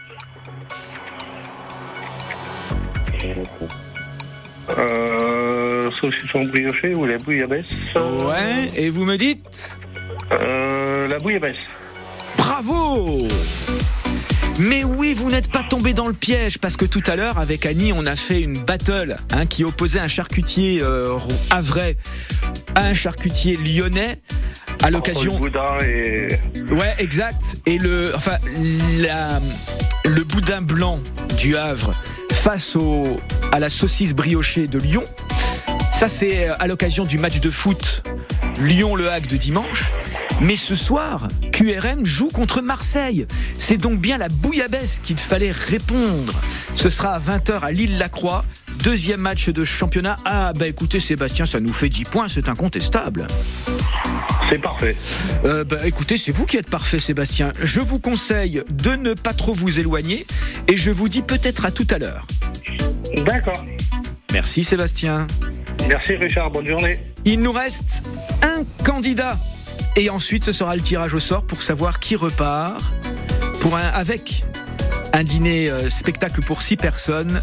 Euh, 4.78 5.90
saucisson 6.00 6.42
brioché 6.42 6.94
ou 6.94 7.04
la 7.04 7.18
bouillabaisse. 7.18 7.66
Ouais, 7.96 8.68
et 8.76 8.90
vous 8.90 9.04
me 9.04 9.16
dites 9.16 9.76
Euh, 10.30 11.06
la 11.08 11.18
bouillabaisse. 11.18 11.56
Bravo 12.36 13.18
mais 14.58 14.84
oui, 14.84 15.14
vous 15.14 15.30
n'êtes 15.30 15.50
pas 15.50 15.62
tombé 15.62 15.92
dans 15.92 16.06
le 16.06 16.12
piège 16.12 16.58
parce 16.58 16.76
que 16.76 16.84
tout 16.84 17.02
à 17.06 17.16
l'heure, 17.16 17.38
avec 17.38 17.66
Annie, 17.66 17.92
on 17.92 18.06
a 18.06 18.16
fait 18.16 18.40
une 18.40 18.58
battle 18.58 19.16
hein, 19.32 19.46
qui 19.46 19.64
opposait 19.64 20.00
un 20.00 20.08
charcutier 20.08 20.80
euh, 20.82 21.16
havrais 21.50 21.96
à 22.74 22.86
un 22.86 22.94
charcutier 22.94 23.56
lyonnais 23.56 24.18
à 24.82 24.90
l'occasion. 24.90 25.34
Entre 25.34 25.44
le 25.44 25.50
boudin 25.50 25.78
et... 25.84 26.72
Ouais, 26.74 26.94
exact. 26.98 27.56
Et 27.66 27.78
le, 27.78 28.12
enfin, 28.14 28.36
la, 28.98 29.40
le 30.04 30.24
boudin 30.24 30.60
blanc 30.60 31.00
du 31.38 31.56
Havre 31.56 31.92
face 32.32 32.76
au, 32.76 33.20
à 33.52 33.58
la 33.58 33.70
saucisse 33.70 34.14
briochée 34.14 34.66
de 34.66 34.78
Lyon. 34.78 35.04
Ça, 35.92 36.08
c'est 36.08 36.48
à 36.48 36.66
l'occasion 36.66 37.04
du 37.04 37.18
match 37.18 37.40
de 37.40 37.50
foot 37.50 38.02
Lyon-Le 38.60 39.10
Hague 39.10 39.26
de 39.26 39.36
dimanche. 39.36 39.92
Mais 40.42 40.56
ce 40.56 40.74
soir, 40.74 41.28
QRM 41.52 42.04
joue 42.04 42.28
contre 42.28 42.62
Marseille. 42.62 43.26
C'est 43.60 43.76
donc 43.76 44.00
bien 44.00 44.18
la 44.18 44.28
bouillabaisse 44.28 44.98
qu'il 45.00 45.16
fallait 45.16 45.52
répondre. 45.52 46.34
Ce 46.74 46.90
sera 46.90 47.14
à 47.14 47.20
20h 47.20 47.60
à 47.60 47.70
Lille-la-Croix. 47.70 48.44
Deuxième 48.82 49.20
match 49.20 49.50
de 49.50 49.64
championnat. 49.64 50.16
Ah, 50.24 50.52
bah 50.58 50.66
écoutez, 50.66 50.98
Sébastien, 50.98 51.46
ça 51.46 51.60
nous 51.60 51.72
fait 51.72 51.88
10 51.88 52.04
points, 52.04 52.28
c'est 52.28 52.48
incontestable. 52.48 53.28
C'est 54.50 54.60
parfait. 54.60 54.96
Euh, 55.44 55.62
bah 55.62 55.78
écoutez, 55.84 56.16
c'est 56.16 56.32
vous 56.32 56.44
qui 56.44 56.56
êtes 56.56 56.68
parfait, 56.68 56.98
Sébastien. 56.98 57.52
Je 57.62 57.78
vous 57.78 58.00
conseille 58.00 58.64
de 58.68 58.96
ne 58.96 59.14
pas 59.14 59.34
trop 59.34 59.54
vous 59.54 59.78
éloigner 59.78 60.26
et 60.66 60.76
je 60.76 60.90
vous 60.90 61.08
dis 61.08 61.22
peut-être 61.22 61.66
à 61.66 61.70
tout 61.70 61.86
à 61.88 61.98
l'heure. 61.98 62.26
D'accord. 63.24 63.64
Merci, 64.32 64.64
Sébastien. 64.64 65.28
Merci 65.86 66.14
Richard, 66.16 66.50
bonne 66.50 66.66
journée. 66.66 66.98
Il 67.24 67.40
nous 67.40 67.52
reste 67.52 68.02
un 68.42 68.64
candidat. 68.84 69.38
Et 69.96 70.10
ensuite, 70.10 70.44
ce 70.44 70.52
sera 70.52 70.74
le 70.74 70.82
tirage 70.82 71.14
au 71.14 71.20
sort 71.20 71.44
pour 71.44 71.62
savoir 71.62 71.98
qui 71.98 72.16
repart 72.16 72.82
pour 73.60 73.76
un, 73.76 73.86
avec 73.88 74.44
un 75.12 75.24
dîner 75.24 75.70
euh, 75.70 75.90
spectacle 75.90 76.40
pour 76.40 76.62
six 76.62 76.76
personnes 76.76 77.42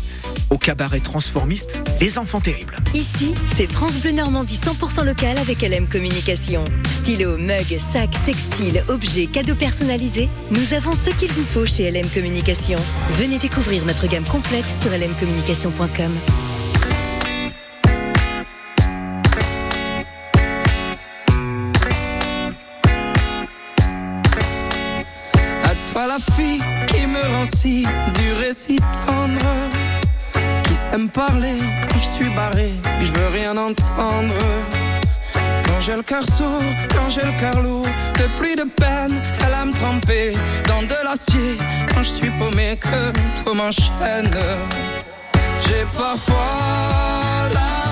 au 0.49 0.57
cabaret 0.57 0.99
transformiste 0.99 1.83
Les 2.01 2.17
Enfants 2.17 2.41
Terribles. 2.41 2.75
Ici, 2.95 3.35
c'est 3.45 3.67
France 3.67 3.97
Bleu 3.97 4.11
Normandie 4.11 4.57
100% 4.57 5.05
local 5.05 5.37
avec 5.37 5.61
LM 5.61 5.87
Communication. 5.87 6.63
Stylo, 6.89 7.37
mug, 7.37 7.77
sac, 7.77 8.09
textile, 8.25 8.83
objets, 8.87 9.27
cadeaux 9.27 9.55
personnalisés, 9.55 10.29
nous 10.49 10.73
avons 10.73 10.95
ce 10.95 11.11
qu'il 11.11 11.31
vous 11.31 11.45
faut 11.45 11.67
chez 11.67 11.91
LM 11.91 12.09
Communication. 12.09 12.79
Venez 13.11 13.37
découvrir 13.37 13.85
notre 13.85 14.07
gamme 14.07 14.25
complète 14.25 14.65
sur 14.65 14.89
lmcommunication.com. 14.89 16.48
fille 26.19 26.61
qui 26.87 27.05
me 27.05 27.21
rend 27.21 27.45
si 27.45 27.83
du 28.15 28.33
récit 28.33 28.79
tendre. 29.05 29.69
aime 30.93 31.09
parler 31.09 31.57
quand 31.87 31.99
je 31.99 32.07
suis 32.17 32.29
barré, 32.35 32.73
je 33.01 33.11
veux 33.11 33.27
rien 33.33 33.55
entendre. 33.57 34.33
Quand 35.65 35.81
j'ai 35.81 35.95
le 35.95 36.01
cœur 36.03 36.25
sourd, 36.25 36.61
quand 36.89 37.09
j'ai 37.09 37.21
le 37.21 37.39
cœur 37.39 37.61
lourd, 37.61 37.85
de 38.17 38.25
pluie 38.39 38.55
de 38.55 38.63
peine, 38.63 39.21
elle 39.45 39.53
aime 39.61 39.73
tremper 39.73 40.33
dans 40.67 40.81
de 40.81 40.95
l'acier. 41.03 41.57
Quand 41.93 42.03
je 42.03 42.09
suis 42.09 42.31
paumé, 42.31 42.77
que 42.77 43.43
tout 43.43 43.53
m'enchaîne. 43.53 44.31
J'ai 45.65 45.85
parfois 45.97 46.35
l'âme 47.53 47.88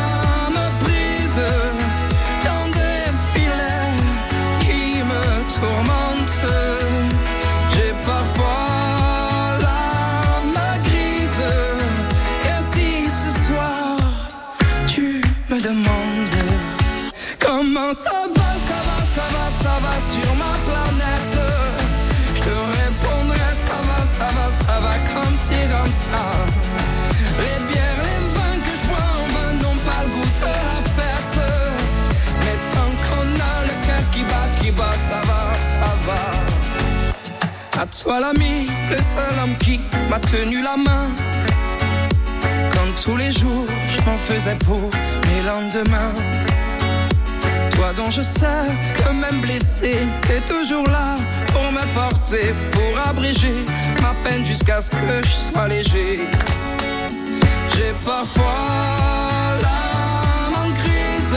toi 37.91 38.19
l'ami, 38.19 38.67
le 38.89 38.95
seul 38.97 39.39
homme 39.41 39.55
qui 39.57 39.79
m'a 40.09 40.19
tenu 40.19 40.61
la 40.61 40.77
main. 40.77 41.07
Quand 42.73 43.03
tous 43.03 43.17
les 43.17 43.31
jours 43.31 43.65
je 43.89 44.01
m'en 44.09 44.17
faisais 44.17 44.55
pour 44.65 44.89
mes 45.27 45.41
lendemains. 45.45 46.13
Toi 47.71 47.93
dont 47.95 48.11
je 48.11 48.21
sais 48.21 48.65
que 48.95 49.11
même 49.13 49.39
blessé, 49.41 49.97
t'es 50.21 50.41
toujours 50.41 50.87
là 50.87 51.15
pour 51.47 51.71
me 51.71 51.85
porter, 51.93 52.53
pour 52.71 53.07
abréger 53.07 53.53
ma 54.01 54.13
peine 54.23 54.45
jusqu'à 54.45 54.81
ce 54.81 54.91
que 54.91 55.21
je 55.23 55.51
sois 55.51 55.67
léger. 55.67 56.25
J'ai 57.75 57.93
parfois 58.05 58.43
l'âme 59.61 60.55
en 60.55 60.69
crise, 60.81 61.35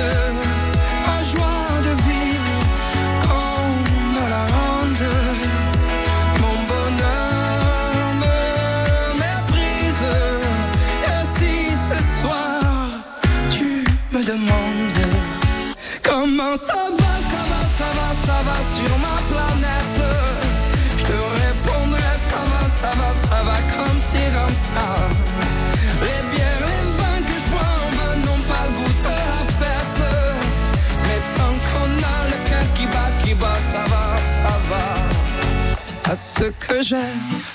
ce 36.41 36.47
que 36.66 36.82
j'ai, 36.82 37.11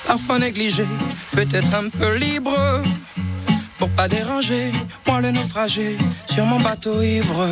parfois 0.06 0.38
négligé, 0.38 0.86
peut-être 1.32 1.74
un 1.74 1.90
peu 1.90 2.18
libre. 2.18 2.56
Pour 3.80 3.90
pas 3.90 4.08
déranger, 4.08 4.72
moi 5.08 5.22
le 5.22 5.32
naufragé, 5.32 5.98
sur 6.32 6.46
mon 6.46 6.60
bateau 6.60 7.02
ivre. 7.02 7.50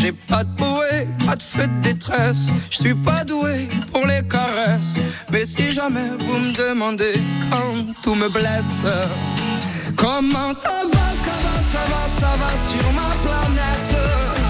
J'ai 0.00 0.12
pas 0.12 0.42
de 0.44 0.50
bouée, 0.56 1.06
pas 1.24 1.36
de 1.36 1.42
feu 1.42 1.66
de 1.66 1.80
détresse. 1.82 2.48
Je 2.70 2.76
suis 2.76 2.94
pas 2.94 3.24
doué 3.24 3.68
pour 3.92 4.06
les 4.06 4.22
caresses. 4.28 4.98
Mais 5.30 5.44
si 5.44 5.72
jamais 5.72 6.10
vous 6.18 6.38
me 6.44 6.52
demandez 6.52 7.14
quand 7.50 7.72
tout 8.02 8.16
me 8.16 8.28
blesse, 8.28 8.82
comment 9.96 10.52
ça 10.52 10.82
va, 10.92 11.06
ça 11.26 11.36
va, 11.44 11.54
ça 11.72 11.84
va, 11.90 12.02
ça 12.20 12.32
va 12.40 12.50
sur 12.68 12.92
ma 12.92 13.10
planète? 13.24 14.43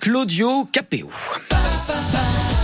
Claudio 0.00 0.64
Capéo 0.72 1.10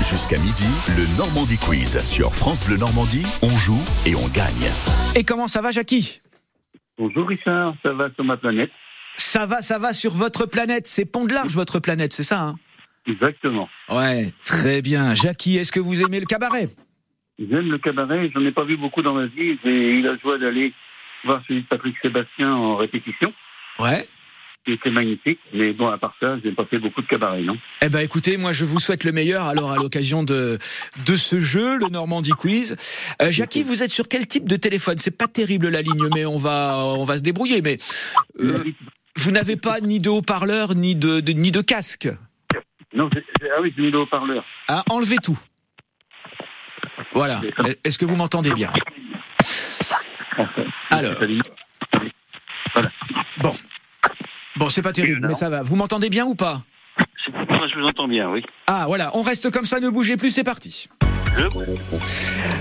Jusqu'à 0.00 0.38
midi, 0.38 0.64
le 0.96 1.18
Normandie 1.18 1.58
Quiz 1.58 2.02
sur 2.04 2.34
France 2.34 2.66
Bleu 2.66 2.76
Normandie. 2.76 3.24
On 3.42 3.50
joue 3.50 3.80
et 4.06 4.14
on 4.14 4.28
gagne. 4.28 4.70
Et 5.14 5.22
comment 5.24 5.48
ça 5.48 5.60
va, 5.60 5.70
Jackie? 5.70 6.20
Bonjour 6.98 7.28
Richard, 7.28 7.74
ça 7.82 7.92
va 7.92 8.08
sur 8.14 8.24
ma 8.24 8.36
planète 8.36 8.70
Ça 9.16 9.46
va, 9.46 9.60
ça 9.60 9.78
va 9.78 9.92
sur 9.92 10.12
votre 10.12 10.46
planète. 10.46 10.86
C'est 10.86 11.04
Pont 11.04 11.24
de 11.26 11.34
l'Arche, 11.34 11.52
votre 11.52 11.80
planète, 11.80 12.12
c'est 12.12 12.22
ça 12.22 12.40
hein? 12.40 12.58
Exactement. 13.06 13.68
Ouais, 13.88 14.30
très 14.44 14.80
bien. 14.80 15.14
Jackie, 15.14 15.56
est-ce 15.56 15.72
que 15.72 15.80
vous 15.80 16.02
aimez 16.02 16.20
le 16.20 16.26
cabaret? 16.26 16.68
J'aime 17.38 17.70
le 17.70 17.78
cabaret, 17.78 18.30
j'en 18.34 18.44
ai 18.44 18.52
pas 18.52 18.64
vu 18.64 18.76
beaucoup 18.76 19.02
dans 19.02 19.14
ma 19.14 19.26
vie. 19.26 19.58
J'ai 19.64 19.98
eu 19.98 20.02
la 20.02 20.16
joie 20.18 20.38
d'aller 20.38 20.72
voir 21.24 21.42
celui 21.48 21.62
de 21.62 21.66
Patrick 21.66 21.96
Sébastien 22.00 22.54
en 22.54 22.76
répétition. 22.76 23.32
Ouais. 23.78 24.06
Qui 24.64 24.74
était 24.74 24.90
magnifique, 24.92 25.40
mais 25.52 25.72
bon, 25.72 25.88
à 25.88 25.98
part 25.98 26.14
ça, 26.20 26.36
j'ai 26.44 26.52
pas 26.52 26.64
fait 26.66 26.78
beaucoup 26.78 27.02
de 27.02 27.06
cabaret, 27.08 27.40
non 27.42 27.58
Eh 27.80 27.88
ben 27.88 27.98
écoutez, 27.98 28.36
moi 28.36 28.52
je 28.52 28.64
vous 28.64 28.78
souhaite 28.78 29.02
le 29.02 29.10
meilleur 29.10 29.46
alors 29.46 29.72
à 29.72 29.76
l'occasion 29.76 30.22
de 30.22 30.56
de 31.04 31.16
ce 31.16 31.40
jeu, 31.40 31.78
le 31.78 31.88
Normandie 31.88 32.30
Quiz. 32.30 32.76
Euh, 33.20 33.32
Jackie, 33.32 33.64
vous 33.64 33.82
êtes 33.82 33.90
sur 33.90 34.06
quel 34.06 34.24
type 34.28 34.48
de 34.48 34.54
téléphone 34.54 34.98
C'est 34.98 35.10
pas 35.16 35.26
terrible 35.26 35.68
la 35.68 35.82
ligne, 35.82 36.08
mais 36.14 36.26
on 36.26 36.36
va 36.36 36.76
on 36.96 37.04
va 37.04 37.18
se 37.18 37.24
débrouiller. 37.24 37.60
Mais 37.60 37.76
euh, 38.38 38.62
vous 39.16 39.32
n'avez 39.32 39.56
pas 39.56 39.80
ni 39.80 39.98
de 39.98 40.10
haut-parleur 40.10 40.76
ni 40.76 40.94
de, 40.94 41.18
de- 41.18 41.32
ni 41.32 41.50
de 41.50 41.60
casque. 41.60 42.08
Non, 42.94 43.10
ah 43.16 43.60
oui, 43.60 43.72
j'ai 43.76 43.82
mis 43.82 43.90
le 43.90 43.98
haut-parleur. 43.98 44.44
Ah, 44.68 44.84
enlevez 44.90 45.16
tout. 45.16 45.38
Voilà. 47.14 47.40
Est-ce 47.82 47.98
que 47.98 48.04
vous 48.04 48.14
m'entendez 48.16 48.52
bien 48.52 48.72
Alors. 50.90 51.14
Bon. 53.38 53.54
Bon, 54.56 54.68
c'est 54.68 54.82
pas 54.82 54.92
terrible, 54.92 55.26
mais 55.26 55.34
ça 55.34 55.48
va. 55.48 55.62
Vous 55.62 55.76
m'entendez 55.76 56.10
bien 56.10 56.26
ou 56.26 56.34
pas 56.34 56.62
Moi, 57.32 57.68
je 57.72 57.78
vous 57.78 57.86
entends 57.86 58.08
bien, 58.08 58.30
oui. 58.30 58.42
Ah, 58.66 58.84
voilà. 58.86 59.10
On 59.14 59.22
reste 59.22 59.50
comme 59.50 59.64
ça, 59.64 59.80
ne 59.80 59.88
bougez 59.88 60.16
plus, 60.16 60.30
c'est 60.30 60.44
parti. 60.44 60.88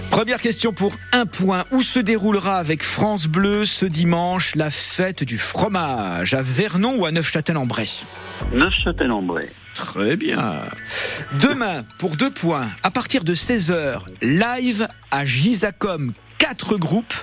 Première 0.10 0.42
question 0.42 0.72
pour 0.72 0.94
un 1.12 1.26
point. 1.26 1.64
Où 1.72 1.82
se 1.82 2.00
déroulera 2.00 2.58
avec 2.58 2.84
France 2.84 3.28
Bleu 3.28 3.66
ce 3.66 3.86
dimanche 3.86 4.56
la 4.56 4.70
fête 4.70 5.24
du 5.24 5.38
fromage? 5.38 6.34
À 6.34 6.42
Vernon 6.42 6.96
ou 6.98 7.06
à 7.06 7.12
Neufchâtel-en-Bray 7.12 7.90
Neufchâtel-en-Bray. 8.54 9.48
Très 9.76 10.16
bien. 10.16 10.62
Demain, 11.42 11.84
pour 11.98 12.16
deux 12.16 12.32
points, 12.32 12.68
à 12.84 12.92
partir 12.92 13.24
de 13.24 13.34
16h, 13.36 14.04
live 14.22 14.88
à 15.12 15.26
Gisacom, 15.26 16.14
quatre 16.38 16.78
groupes 16.78 17.14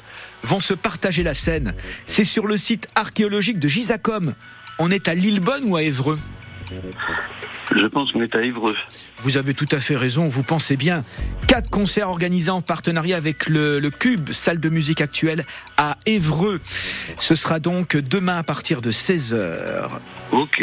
vont 0.42 0.60
se 0.60 0.74
partager 0.74 1.22
la 1.22 1.34
scène. 1.34 1.74
C'est 2.06 2.24
sur 2.24 2.46
le 2.46 2.56
site 2.56 2.88
archéologique 2.94 3.58
de 3.58 3.68
Gisacom. 3.68 4.34
On 4.78 4.90
est 4.90 5.08
à 5.08 5.14
Lillebonne 5.14 5.64
ou 5.64 5.76
à 5.76 5.82
Évreux 5.82 6.16
Je 7.74 7.86
pense 7.86 8.12
qu'on 8.12 8.22
est 8.22 8.34
à 8.36 8.42
Évreux. 8.42 8.76
Vous 9.22 9.36
avez 9.36 9.52
tout 9.52 9.66
à 9.72 9.78
fait 9.78 9.96
raison, 9.96 10.28
vous 10.28 10.44
pensez 10.44 10.76
bien. 10.76 11.04
Quatre 11.48 11.68
concerts 11.68 12.08
organisés 12.08 12.50
en 12.50 12.62
partenariat 12.62 13.16
avec 13.16 13.48
le, 13.48 13.80
le 13.80 13.90
Cube, 13.90 14.30
salle 14.32 14.60
de 14.60 14.68
musique 14.68 15.00
actuelle, 15.00 15.44
à 15.76 15.96
Évreux. 16.06 16.60
Ce 17.20 17.34
sera 17.34 17.58
donc 17.58 17.96
demain 17.96 18.38
à 18.38 18.42
partir 18.44 18.80
de 18.80 18.92
16h. 18.92 19.98
Ok. 20.30 20.62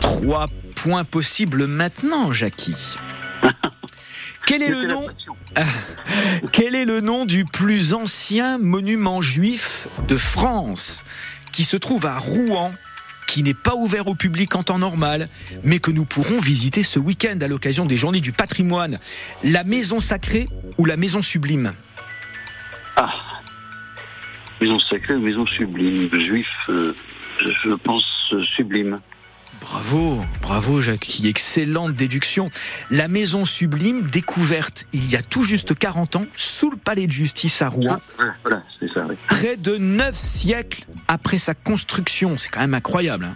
Trois 0.00 0.46
points 0.76 1.04
possibles 1.04 1.66
maintenant, 1.66 2.30
Jackie. 2.30 2.76
Quel 4.46 4.62
est 4.62 4.70
le 4.70 4.86
nom 4.86 5.08
Quel 6.52 6.76
est 6.76 6.84
le 6.84 7.00
nom 7.00 7.24
du 7.24 7.44
plus 7.44 7.92
ancien 7.92 8.58
monument 8.58 9.20
juif 9.20 9.88
de 10.06 10.16
France 10.16 11.04
qui 11.52 11.64
se 11.64 11.76
trouve 11.76 12.06
à 12.06 12.18
Rouen? 12.18 12.70
Qui 13.28 13.42
n'est 13.42 13.54
pas 13.54 13.74
ouvert 13.76 14.08
au 14.08 14.14
public 14.14 14.56
en 14.56 14.64
temps 14.64 14.78
normal, 14.78 15.26
mais 15.62 15.78
que 15.78 15.90
nous 15.90 16.06
pourrons 16.06 16.40
visiter 16.40 16.82
ce 16.82 16.98
week-end 16.98 17.38
à 17.42 17.46
l'occasion 17.46 17.84
des 17.84 17.96
Journées 17.96 18.22
du 18.22 18.32
patrimoine. 18.32 18.96
La 19.44 19.64
maison 19.64 20.00
sacrée 20.00 20.46
ou 20.78 20.86
la 20.86 20.96
maison 20.96 21.20
sublime 21.20 21.72
Ah, 22.96 23.14
maison 24.60 24.80
sacrée 24.80 25.14
ou 25.14 25.20
maison 25.20 25.46
sublime 25.46 26.08
Juif, 26.18 26.50
euh, 26.70 26.94
je 27.40 27.74
pense 27.74 28.32
euh, 28.32 28.42
sublime. 28.44 28.96
Bravo, 29.60 30.20
bravo 30.40 30.80
Jacques, 30.80 31.20
excellente 31.24 31.94
déduction. 31.94 32.46
La 32.90 33.08
maison 33.08 33.44
sublime, 33.44 34.02
découverte 34.02 34.86
il 34.92 35.10
y 35.10 35.16
a 35.16 35.22
tout 35.22 35.44
juste 35.44 35.76
40 35.76 36.16
ans, 36.16 36.26
sous 36.36 36.70
le 36.70 36.76
palais 36.76 37.06
de 37.06 37.12
justice 37.12 37.60
à 37.60 37.68
Rouen. 37.68 37.96
Ouais, 38.18 38.26
voilà, 38.44 38.62
c'est 38.78 38.88
ça. 38.94 39.04
oui. 39.08 39.16
Près 39.28 39.56
de 39.56 39.76
9 39.76 40.14
siècles 40.14 40.84
après 41.08 41.38
sa 41.38 41.54
construction, 41.54 42.38
c'est 42.38 42.48
quand 42.50 42.60
même 42.60 42.74
incroyable. 42.74 43.26
hein. 43.26 43.34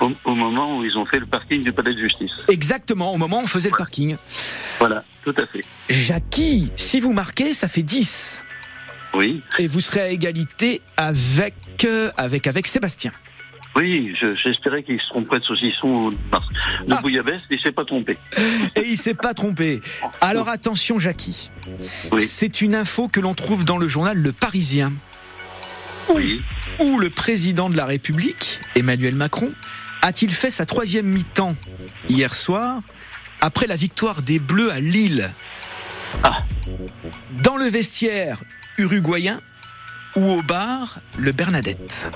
Au, 0.00 0.10
au 0.24 0.34
moment 0.34 0.78
où 0.78 0.84
ils 0.84 0.96
ont 0.98 1.06
fait 1.06 1.20
le 1.20 1.26
parking 1.26 1.60
du 1.62 1.72
palais 1.72 1.94
de 1.94 2.00
justice. 2.00 2.32
Exactement, 2.48 3.12
au 3.12 3.16
moment 3.18 3.38
où 3.38 3.42
on 3.44 3.46
faisait 3.46 3.70
le 3.70 3.76
parking. 3.76 4.16
Voilà, 4.78 5.04
tout 5.24 5.34
à 5.38 5.46
fait. 5.46 5.60
Jackie, 5.88 6.70
si 6.76 6.98
vous 7.00 7.12
marquez, 7.12 7.52
ça 7.54 7.68
fait 7.68 7.82
10. 7.82 8.42
Oui, 9.14 9.40
Et 9.60 9.68
vous 9.68 9.80
serez 9.80 10.00
à 10.00 10.08
égalité 10.08 10.82
avec, 10.96 11.54
euh, 11.84 12.10
avec, 12.16 12.48
avec 12.48 12.66
Sébastien. 12.66 13.12
Oui, 13.76 14.10
je- 14.18 14.34
j'espérais 14.36 14.82
qu'ils 14.82 15.00
se 15.00 15.08
tromperaient 15.10 15.40
de 15.40 15.44
saucisson 15.44 16.10
de, 16.10 16.16
mars- 16.30 16.46
de 16.86 16.94
bouillabaisse, 17.02 17.40
mais 17.50 17.56
il 17.56 17.62
s'est 17.62 17.72
pas 17.72 17.84
trompé. 17.84 18.12
Et 18.76 18.82
il 18.86 18.96
s'est 18.96 19.14
pas 19.14 19.34
trompé. 19.34 19.80
Alors 20.20 20.48
attention 20.48 20.98
Jackie, 20.98 21.50
c'est 22.18 22.60
une 22.60 22.74
info 22.74 23.08
que 23.08 23.20
l'on 23.20 23.34
trouve 23.34 23.64
dans 23.64 23.78
le 23.78 23.88
journal 23.88 24.16
Le 24.16 24.32
Parisien. 24.32 24.92
Où, 26.10 26.18
où 26.80 26.98
le 26.98 27.08
président 27.10 27.70
de 27.70 27.76
la 27.76 27.86
République, 27.86 28.60
Emmanuel 28.76 29.14
Macron, 29.16 29.50
a-t-il 30.02 30.30
fait 30.30 30.50
sa 30.50 30.66
troisième 30.66 31.06
mi-temps 31.06 31.56
hier 32.10 32.34
soir 32.34 32.80
après 33.40 33.66
la 33.66 33.74
victoire 33.76 34.20
des 34.22 34.38
Bleus 34.38 34.70
à 34.70 34.80
Lille? 34.80 35.30
Dans 37.42 37.56
le 37.56 37.66
vestiaire 37.66 38.38
uruguayen 38.78 39.40
ou 40.16 40.24
au 40.30 40.42
bar 40.42 40.98
le 41.18 41.32
Bernadette 41.32 42.08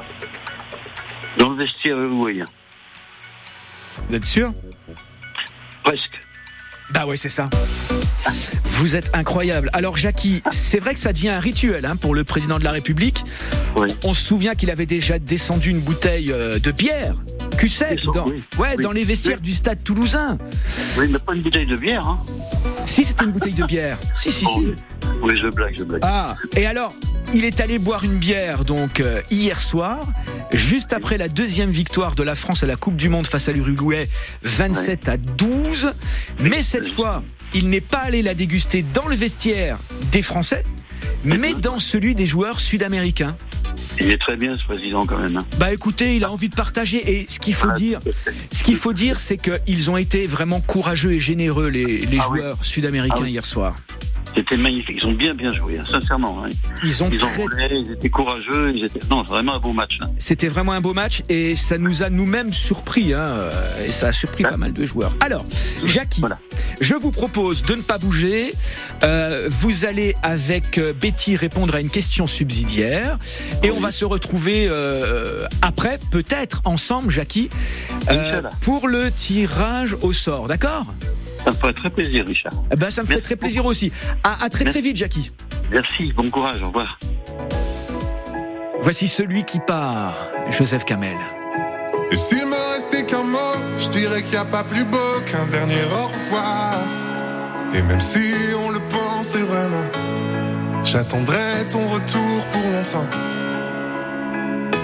Dans 1.38 1.50
le 1.52 1.64
vestiaire 1.64 1.96
uruguayen. 1.96 2.44
Vous 4.08 4.16
êtes 4.16 4.24
sûr 4.24 4.52
Presque. 5.84 6.20
Bah 6.90 7.06
ouais, 7.06 7.16
c'est 7.16 7.28
ça. 7.28 7.48
Vous 8.64 8.96
êtes 8.96 9.10
incroyable. 9.14 9.70
Alors 9.72 9.96
Jackie, 9.96 10.42
c'est 10.50 10.78
vrai 10.78 10.94
que 10.94 11.00
ça 11.00 11.12
devient 11.12 11.30
un 11.30 11.40
rituel 11.40 11.84
hein, 11.84 11.96
pour 11.96 12.14
le 12.14 12.24
président 12.24 12.58
de 12.58 12.64
la 12.64 12.70
République. 12.72 13.24
On 14.04 14.14
se 14.14 14.24
souvient 14.24 14.54
qu'il 14.54 14.70
avait 14.70 14.86
déjà 14.86 15.18
descendu 15.18 15.70
une 15.70 15.80
bouteille 15.80 16.32
euh, 16.32 16.58
de 16.58 16.70
bière, 16.72 17.14
Q7, 17.56 18.12
dans, 18.12 18.26
oui. 18.26 18.42
ouais, 18.58 18.74
Oui. 18.76 18.82
dans 18.82 18.92
les 18.92 19.04
vestiaires 19.04 19.40
du 19.40 19.52
stade 19.52 19.82
toulousain. 19.84 20.38
Oui, 20.96 21.06
mais 21.10 21.18
pas 21.18 21.34
une 21.34 21.42
bouteille 21.42 21.66
de 21.66 21.76
bière, 21.76 22.06
hein. 22.06 22.18
Si, 22.86 23.04
c'était 23.04 23.24
une 23.24 23.32
bouteille 23.32 23.54
de 23.54 23.64
bière. 23.64 23.98
Si, 24.16 24.32
si, 24.32 24.44
si. 24.46 24.74
Oui, 25.22 25.36
je 25.36 25.48
blague, 25.48 25.74
je 25.76 25.84
blague. 25.84 26.00
Ah, 26.04 26.36
et 26.56 26.66
alors, 26.66 26.94
il 27.34 27.44
est 27.44 27.60
allé 27.60 27.78
boire 27.78 28.04
une 28.04 28.16
bière 28.16 28.64
donc 28.64 29.00
euh, 29.00 29.20
hier 29.30 29.58
soir, 29.58 30.06
juste 30.52 30.92
après 30.92 31.18
la 31.18 31.28
deuxième 31.28 31.70
victoire 31.70 32.14
de 32.14 32.22
la 32.22 32.34
France 32.34 32.62
à 32.62 32.66
la 32.66 32.76
Coupe 32.76 32.96
du 32.96 33.08
Monde 33.08 33.26
face 33.26 33.48
à 33.48 33.52
l'Uruguay, 33.52 34.08
27 34.42 35.08
à 35.08 35.16
12. 35.16 35.92
Mais 36.40 36.62
cette 36.62 36.88
fois, 36.88 37.22
il 37.54 37.68
n'est 37.68 37.80
pas 37.80 37.98
allé 37.98 38.22
la 38.22 38.34
déguster 38.34 38.82
dans 38.94 39.08
le 39.08 39.16
vestiaire 39.16 39.78
des 40.12 40.22
Français, 40.22 40.64
mais 41.24 41.54
dans 41.54 41.78
celui 41.78 42.14
des 42.14 42.26
joueurs 42.26 42.60
sud-américains. 42.60 43.36
Il 44.00 44.10
est 44.10 44.18
très 44.18 44.36
bien, 44.36 44.56
ce 44.56 44.64
président, 44.64 45.04
quand 45.06 45.18
même. 45.20 45.36
hein. 45.36 45.46
Bah 45.58 45.72
écoutez, 45.72 46.16
il 46.16 46.24
a 46.24 46.30
envie 46.32 46.48
de 46.48 46.54
partager 46.54 46.98
et 47.20 47.26
ce 47.28 47.38
qu'il 47.38 47.54
faut 47.54 47.70
dire, 47.72 48.00
ce 48.52 48.62
qu'il 48.62 48.76
faut 48.76 48.92
dire, 48.92 49.18
c'est 49.20 49.36
qu'ils 49.38 49.90
ont 49.90 49.96
été 49.96 50.26
vraiment 50.26 50.60
courageux 50.60 51.12
et 51.12 51.20
généreux 51.20 51.68
les, 51.68 52.06
les 52.06 52.20
joueurs 52.20 52.62
sud-américains 52.64 53.16
Ah 53.18 53.22
oui. 53.24 53.30
hier 53.32 53.44
soir. 53.46 53.74
C'était 54.36 54.58
magnifique. 54.58 54.98
Ils 55.02 55.06
ont 55.06 55.12
bien, 55.14 55.34
bien 55.34 55.50
joué, 55.50 55.78
hein, 55.78 55.84
sincèrement. 55.90 56.44
hein. 56.44 56.50
Ils 56.84 57.02
ont 57.02 57.08
ils 57.10 57.16
très- 57.18 57.34
roulé, 57.42 57.68
ils 57.72 57.92
étaient 57.92 58.10
courageux, 58.10 58.72
ils 58.76 58.84
étaient. 58.84 59.00
Non, 59.10 59.22
vraiment 59.22 59.54
un 59.54 59.58
beau 59.58 59.72
match. 59.72 59.98
hein. 60.02 60.06
C'était 60.18 60.48
vraiment 60.48 60.72
un 60.72 60.82
beau 60.82 60.92
match 60.94 61.22
et 61.30 61.56
ça 61.56 61.78
nous 61.78 62.02
a 62.02 62.10
nous-mêmes 62.10 62.52
surpris 62.52 63.12
et 63.12 63.90
ça 63.90 64.08
a 64.08 64.12
surpris 64.12 64.44
pas 64.44 64.58
mal 64.58 64.74
de 64.74 64.84
joueurs. 64.84 65.16
Alors, 65.24 65.44
Jackie, 65.84 66.22
je 66.80 66.94
vous 66.94 67.10
propose 67.10 67.62
de 67.62 67.74
ne 67.74 67.80
pas 67.82 67.96
bouger. 67.98 68.52
Euh, 69.02 69.48
vous 69.50 69.86
allez 69.86 70.14
avec 70.22 70.76
euh, 70.78 70.92
Betty 70.92 71.34
répondre 71.34 71.74
à 71.74 71.80
une 71.80 71.90
question 71.90 72.26
subsidiaire 72.26 73.18
et 73.62 73.70
on 73.70 73.80
va 73.80 73.87
se 73.90 74.04
retrouver 74.04 74.66
euh, 74.68 75.46
après, 75.62 75.98
peut-être 76.10 76.62
ensemble, 76.64 77.10
Jackie, 77.10 77.50
euh, 78.10 78.42
pour 78.62 78.88
le 78.88 79.10
tirage 79.10 79.96
au 80.02 80.12
sort. 80.12 80.48
D'accord? 80.48 80.86
Ça 81.44 81.50
me 81.50 81.56
ferait 81.56 81.72
très 81.72 81.90
plaisir, 81.90 82.24
Richard. 82.26 82.52
Eh 82.72 82.76
ben, 82.76 82.90
ça 82.90 83.02
me 83.02 83.06
fait 83.06 83.20
très 83.20 83.36
plaisir 83.36 83.64
aussi. 83.66 83.92
À, 84.24 84.44
à 84.44 84.48
très 84.48 84.64
très 84.64 84.80
vite, 84.80 84.96
Jackie. 84.96 85.30
Merci, 85.70 86.12
bon 86.12 86.28
courage, 86.30 86.62
au 86.62 86.66
revoir. 86.68 86.98
Voici 88.80 89.08
celui 89.08 89.44
qui 89.44 89.58
part, 89.60 90.14
Joseph 90.50 90.84
Kamel. 90.84 91.16
Et 92.10 92.16
s'il 92.16 92.46
me 92.46 92.74
restait 92.74 93.04
qu'un 93.04 93.24
mot, 93.24 93.38
je 93.78 93.88
dirais 93.88 94.22
qu'il 94.22 94.32
n'y 94.32 94.38
a 94.38 94.44
pas 94.44 94.64
plus 94.64 94.84
beau 94.84 95.20
qu'un 95.26 95.46
dernier 95.46 95.84
au 95.92 96.06
revoir. 96.06 96.78
Et 97.74 97.82
même 97.82 98.00
si 98.00 98.32
on 98.64 98.70
le 98.70 98.80
pensait 98.88 99.42
vraiment, 99.42 99.84
j'attendrai 100.84 101.66
ton 101.70 101.86
retour 101.86 102.46
pour 102.50 102.62
longtemps. 102.70 103.37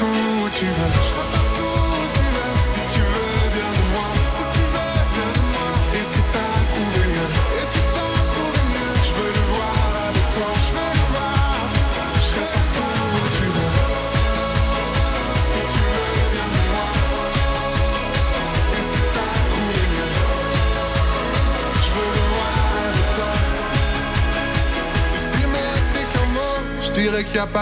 Partout 0.00 0.12
où 0.44 0.48
tu 0.50 0.64
veux. 0.64 1.19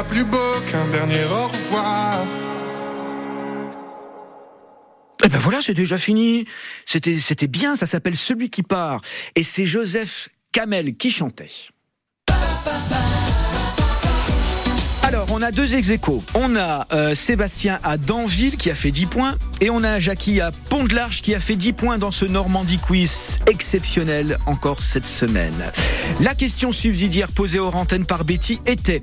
Plus 0.04 0.24
beau 0.24 0.60
qu'un 0.66 0.86
dernier 0.88 1.24
au 1.24 1.48
revoir. 1.48 2.26
Eh 5.24 5.28
ben 5.28 5.38
voilà, 5.38 5.60
c'est 5.60 5.74
déjà 5.74 5.98
fini. 5.98 6.46
C'était, 6.86 7.18
c'était 7.18 7.48
bien, 7.48 7.76
ça 7.76 7.86
s'appelle 7.86 8.16
Celui 8.16 8.50
qui 8.50 8.62
part. 8.62 9.00
Et 9.34 9.42
c'est 9.42 9.66
Joseph 9.66 10.28
Kamel 10.52 10.96
qui 10.96 11.10
chantait. 11.10 11.50
Alors, 15.08 15.28
on 15.32 15.40
a 15.40 15.52
deux 15.52 15.74
ex. 15.74 15.90
On 16.34 16.54
a 16.54 16.86
euh, 16.92 17.14
Sébastien 17.14 17.78
à 17.82 17.96
Danville 17.96 18.58
qui 18.58 18.70
a 18.70 18.74
fait 18.74 18.90
10 18.90 19.06
points 19.06 19.36
et 19.62 19.70
on 19.70 19.82
a 19.82 19.98
Jackie 20.00 20.42
à 20.42 20.50
Pont 20.68 20.84
de 20.84 20.94
l'Arche 20.94 21.22
qui 21.22 21.34
a 21.34 21.40
fait 21.40 21.56
10 21.56 21.72
points 21.72 21.96
dans 21.96 22.10
ce 22.10 22.26
Normandie 22.26 22.76
Quiz 22.76 23.38
exceptionnel 23.46 24.36
encore 24.44 24.82
cette 24.82 25.06
semaine. 25.06 25.72
La 26.20 26.34
question 26.34 26.72
subsidiaire 26.72 27.32
posée 27.32 27.58
aux 27.58 27.68
antennes 27.68 28.04
par 28.04 28.26
Betty 28.26 28.60
était 28.66 29.00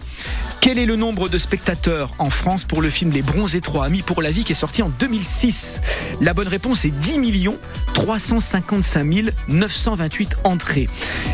quel 0.62 0.78
est 0.78 0.86
le 0.86 0.96
nombre 0.96 1.28
de 1.28 1.40
spectateurs 1.40 2.12
en 2.20 2.30
France 2.30 2.66
pour 2.66 2.84
le 2.84 2.92
film 2.92 3.12
Les 3.12 3.24
Bronzes 3.24 3.56
Étroits 3.56 3.86
Amis 3.86 4.04
pour 4.04 4.22
la 4.22 4.30
vie 4.30 4.44
qui 4.44 4.52
est 4.52 4.56
sorti 4.56 4.84
en 4.84 4.90
2006 4.90 5.82
La 6.22 6.36
bonne 6.36 6.48
réponse 6.48 6.86
est 6.86 6.92
10 6.92 7.18
millions 7.18 7.58
355 7.96 9.32
928 9.48 10.38
entrées. 10.44 10.88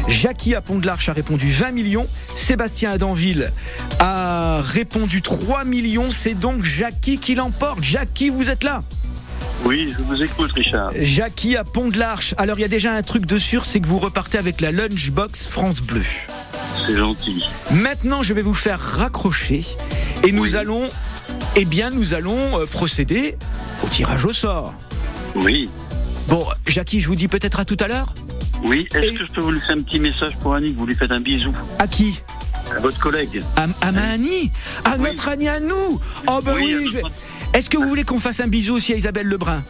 Jackie 0.07 0.55
à 0.55 0.61
Pont 0.61 0.79
de 0.79 0.85
l'Arche 0.85 1.09
a 1.09 1.13
répondu 1.13 1.49
20 1.49 1.71
millions. 1.71 2.07
Sébastien 2.35 2.91
à 2.91 2.97
Danville 2.97 3.51
a 3.99 4.60
répondu 4.61 5.21
3 5.21 5.65
millions. 5.65 6.11
C'est 6.11 6.33
donc 6.33 6.63
Jackie 6.63 7.17
qui 7.17 7.35
l'emporte. 7.35 7.83
Jackie, 7.83 8.29
vous 8.29 8.49
êtes 8.49 8.63
là? 8.63 8.83
Oui, 9.63 9.93
je 9.97 10.03
vous 10.03 10.21
écoute, 10.23 10.51
Richard. 10.53 10.91
Jackie 10.99 11.55
à 11.55 11.63
Pont 11.63 11.89
de 11.89 11.97
l'Arche. 11.99 12.33
Alors 12.37 12.57
il 12.57 12.61
y 12.61 12.65
a 12.65 12.69
déjà 12.69 12.93
un 12.93 13.03
truc 13.03 13.25
de 13.25 13.37
sûr, 13.37 13.65
c'est 13.65 13.79
que 13.79 13.87
vous 13.87 13.99
repartez 13.99 14.37
avec 14.37 14.59
la 14.59 14.71
lunchbox 14.71 15.47
France 15.47 15.81
Bleu. 15.81 16.03
C'est 16.85 16.97
gentil. 16.97 17.43
Maintenant, 17.71 18.23
je 18.23 18.33
vais 18.33 18.41
vous 18.41 18.55
faire 18.55 18.79
raccrocher 18.79 19.63
et 20.23 20.31
nous 20.31 20.55
allons, 20.55 20.89
eh 21.55 21.65
bien, 21.65 21.91
nous 21.91 22.13
allons 22.13 22.59
euh, 22.59 22.65
procéder 22.65 23.37
au 23.83 23.87
tirage 23.87 24.25
au 24.25 24.33
sort. 24.33 24.73
Oui. 25.35 25.69
Bon, 26.27 26.45
Jackie, 26.65 26.99
je 26.99 27.07
vous 27.07 27.15
dis 27.15 27.27
peut-être 27.27 27.59
à 27.59 27.65
tout 27.65 27.77
à 27.79 27.87
l'heure. 27.87 28.13
Oui, 28.63 28.87
est-ce 28.93 29.11
que 29.11 29.25
je 29.25 29.31
peux 29.31 29.41
vous 29.41 29.51
laisser 29.51 29.71
un 29.71 29.81
petit 29.81 29.99
message 29.99 30.33
pour 30.37 30.53
Annie, 30.53 30.73
vous 30.75 30.85
lui 30.85 30.95
faites 30.95 31.11
un 31.11 31.19
bisou 31.19 31.53
À 31.79 31.87
qui? 31.87 32.19
À 32.75 32.79
votre 32.79 32.99
collègue. 32.99 33.43
À, 33.57 33.65
à 33.85 33.91
ma 33.91 34.01
Annie 34.11 34.51
À 34.85 34.97
notre 34.97 35.27
Annie 35.29 35.49
à 35.49 35.59
nous. 35.59 35.99
Oh 36.27 36.39
ben 36.43 36.55
oui, 36.55 36.87
je 36.91 36.99
Est-ce 37.57 37.69
que 37.69 37.77
vous 37.77 37.87
voulez 37.87 38.03
qu'on 38.03 38.19
fasse 38.19 38.39
un 38.39 38.47
bisou 38.47 38.75
aussi 38.75 38.93
à 38.93 38.95
Isabelle 38.95 39.27
Lebrun? 39.27 39.63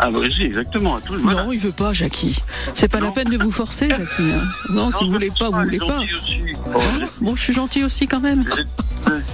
Ah 0.00 0.10
bah 0.10 0.20
oui, 0.22 0.32
exactement, 0.42 0.96
à 0.96 1.00
tout 1.00 1.14
le 1.14 1.18
monde. 1.20 1.32
Non, 1.34 1.52
il 1.52 1.58
veut 1.58 1.72
pas, 1.72 1.92
Jackie. 1.92 2.38
C'est 2.74 2.88
pas 2.88 3.00
la 3.00 3.10
peine 3.10 3.28
de 3.28 3.36
vous 3.36 3.50
forcer, 3.50 3.88
Jackie. 3.88 4.04
hein. 4.32 4.44
Non, 4.70 4.90
si 4.92 5.04
vous 5.04 5.10
voulez 5.12 5.30
pas, 5.36 5.50
vous 5.50 5.60
voulez 5.62 5.78
pas. 5.78 6.00
Hein 6.00 7.00
Bon, 7.20 7.34
je 7.34 7.42
suis 7.42 7.52
gentil 7.52 7.82
aussi 7.84 8.06
quand 8.06 8.20
même. 8.20 8.44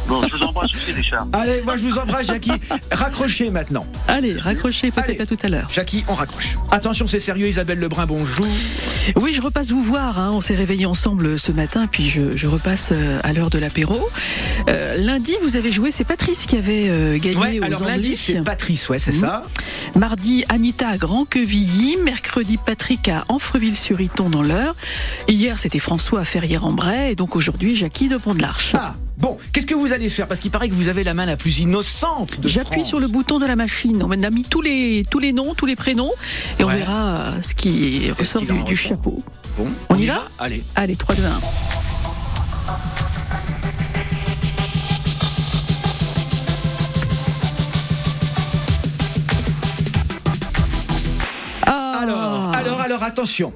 Bon, 0.09 0.23
je 0.27 0.37
vous 0.37 0.43
embrasse 0.43 0.73
aussi, 0.75 0.93
Richard. 0.93 1.27
Allez, 1.33 1.63
moi 1.63 1.77
je 1.77 1.83
vous 1.83 1.99
embrasse, 1.99 2.27
Jackie. 2.29 2.53
Raccrochez 2.93 3.51
maintenant. 3.51 3.87
Allez, 4.09 4.39
raccrochez 4.39 4.91
peut-être 4.91 5.21
à 5.23 5.27
tout 5.27 5.37
à 5.43 5.49
l'heure. 5.49 5.69
Jackie, 5.73 6.05
on 6.09 6.15
raccroche. 6.15 6.57
Attention, 6.71 7.07
c'est 7.07 7.19
sérieux, 7.21 7.49
Isabelle 7.49 7.79
Lebrun, 7.81 8.07
bonjour. 8.07 8.47
Oui, 9.17 9.33
je 9.35 9.43
repasse 9.43 9.71
vous 9.71 9.83
voir. 9.83 10.19
hein. 10.21 10.31
On 10.33 10.41
s'est 10.41 10.55
réveillés 10.55 10.87
ensemble 10.87 11.39
ce 11.39 11.51
matin, 11.53 11.87
puis 11.91 12.09
je, 12.09 12.37
je 12.37 12.47
repasse 12.47 12.91
euh, 12.93 13.19
à 13.25 13.33
l'heure 13.33 13.51
de 13.51 13.59
l'apéro. 13.59 13.99
Euh, 14.71 14.97
lundi, 14.97 15.35
vous 15.43 15.57
avez 15.57 15.73
joué. 15.73 15.91
C'est 15.91 16.05
Patrice 16.05 16.47
qui 16.47 16.57
avait 16.57 16.87
euh, 16.89 17.19
gagné 17.19 17.37
Ouais, 17.37 17.59
aux 17.61 17.65
alors 17.65 17.85
lundi, 17.85 18.15
c'est 18.17 18.35
Patrice, 18.45 18.89
ouais, 18.89 18.99
c'est 18.99 19.13
Mhm. 19.15 19.21
ça. 19.21 19.45
Mardi, 19.97 20.45
Anita 20.55 20.89
à 20.89 20.97
Grand-Quevilly. 20.97 21.97
Mercredi, 22.05 22.59
Patrick 22.59 23.09
à 23.09 23.25
Amfreville-sur-Iton 23.29 24.31
dans 24.31 24.43
l'Eure. 24.43 24.77
Hier, 25.27 25.59
c'était 25.59 25.81
François 25.81 26.21
à 26.21 26.25
Ferrières-en-Bray. 26.25 27.11
Et 27.11 27.15
donc 27.17 27.35
aujourd'hui, 27.35 27.75
Jackie 27.75 28.07
de 28.09 28.19
Pont-de-l'Arche. 28.19 28.77
Ah, 28.79 28.95
bon, 29.19 29.37
qu'est-ce 29.53 29.67
que 29.67 29.75
vous 29.75 29.93
allez 29.93 30.09
faire? 30.09 30.29
Parce 30.29 30.39
qu'il 30.39 30.53
paraît 30.53 30.69
que 30.69 30.75
vous 30.75 30.87
avez 30.87 31.03
la 31.03 31.13
main 31.13 31.27
la 31.27 31.37
plus 31.37 31.59
innocente 31.59 32.39
de 32.41 32.47
J'appuie 32.47 32.85
sur 32.85 33.01
le 33.01 33.09
bouton 33.09 33.41
de 33.41 33.47
la 33.47 33.57
machine. 33.57 34.01
On 34.05 34.13
a 34.13 34.31
mis 34.31 34.45
tous 34.45 34.61
les, 34.61 35.03
tous 35.11 35.19
les 35.19 35.33
noms, 35.33 35.55
tous 35.55 35.67
les 35.67 35.75
prénoms. 35.75 36.13
Et 36.61 36.63
on 36.63 36.69
verra 36.69 37.17
euh, 37.17 37.43
ce 37.43 37.57
qui 37.57 38.13
ressort 38.13 38.43
du, 38.43 38.77
chapeau. 38.77 39.25
Bon, 39.59 39.67
On 39.89 39.97
y 39.97 40.07
va? 40.07 40.23
Allez. 40.39 40.63
Allez, 40.77 40.95
3, 40.95 41.17
2, 41.17 41.23
1. 41.25 41.74
Attention. 53.05 53.53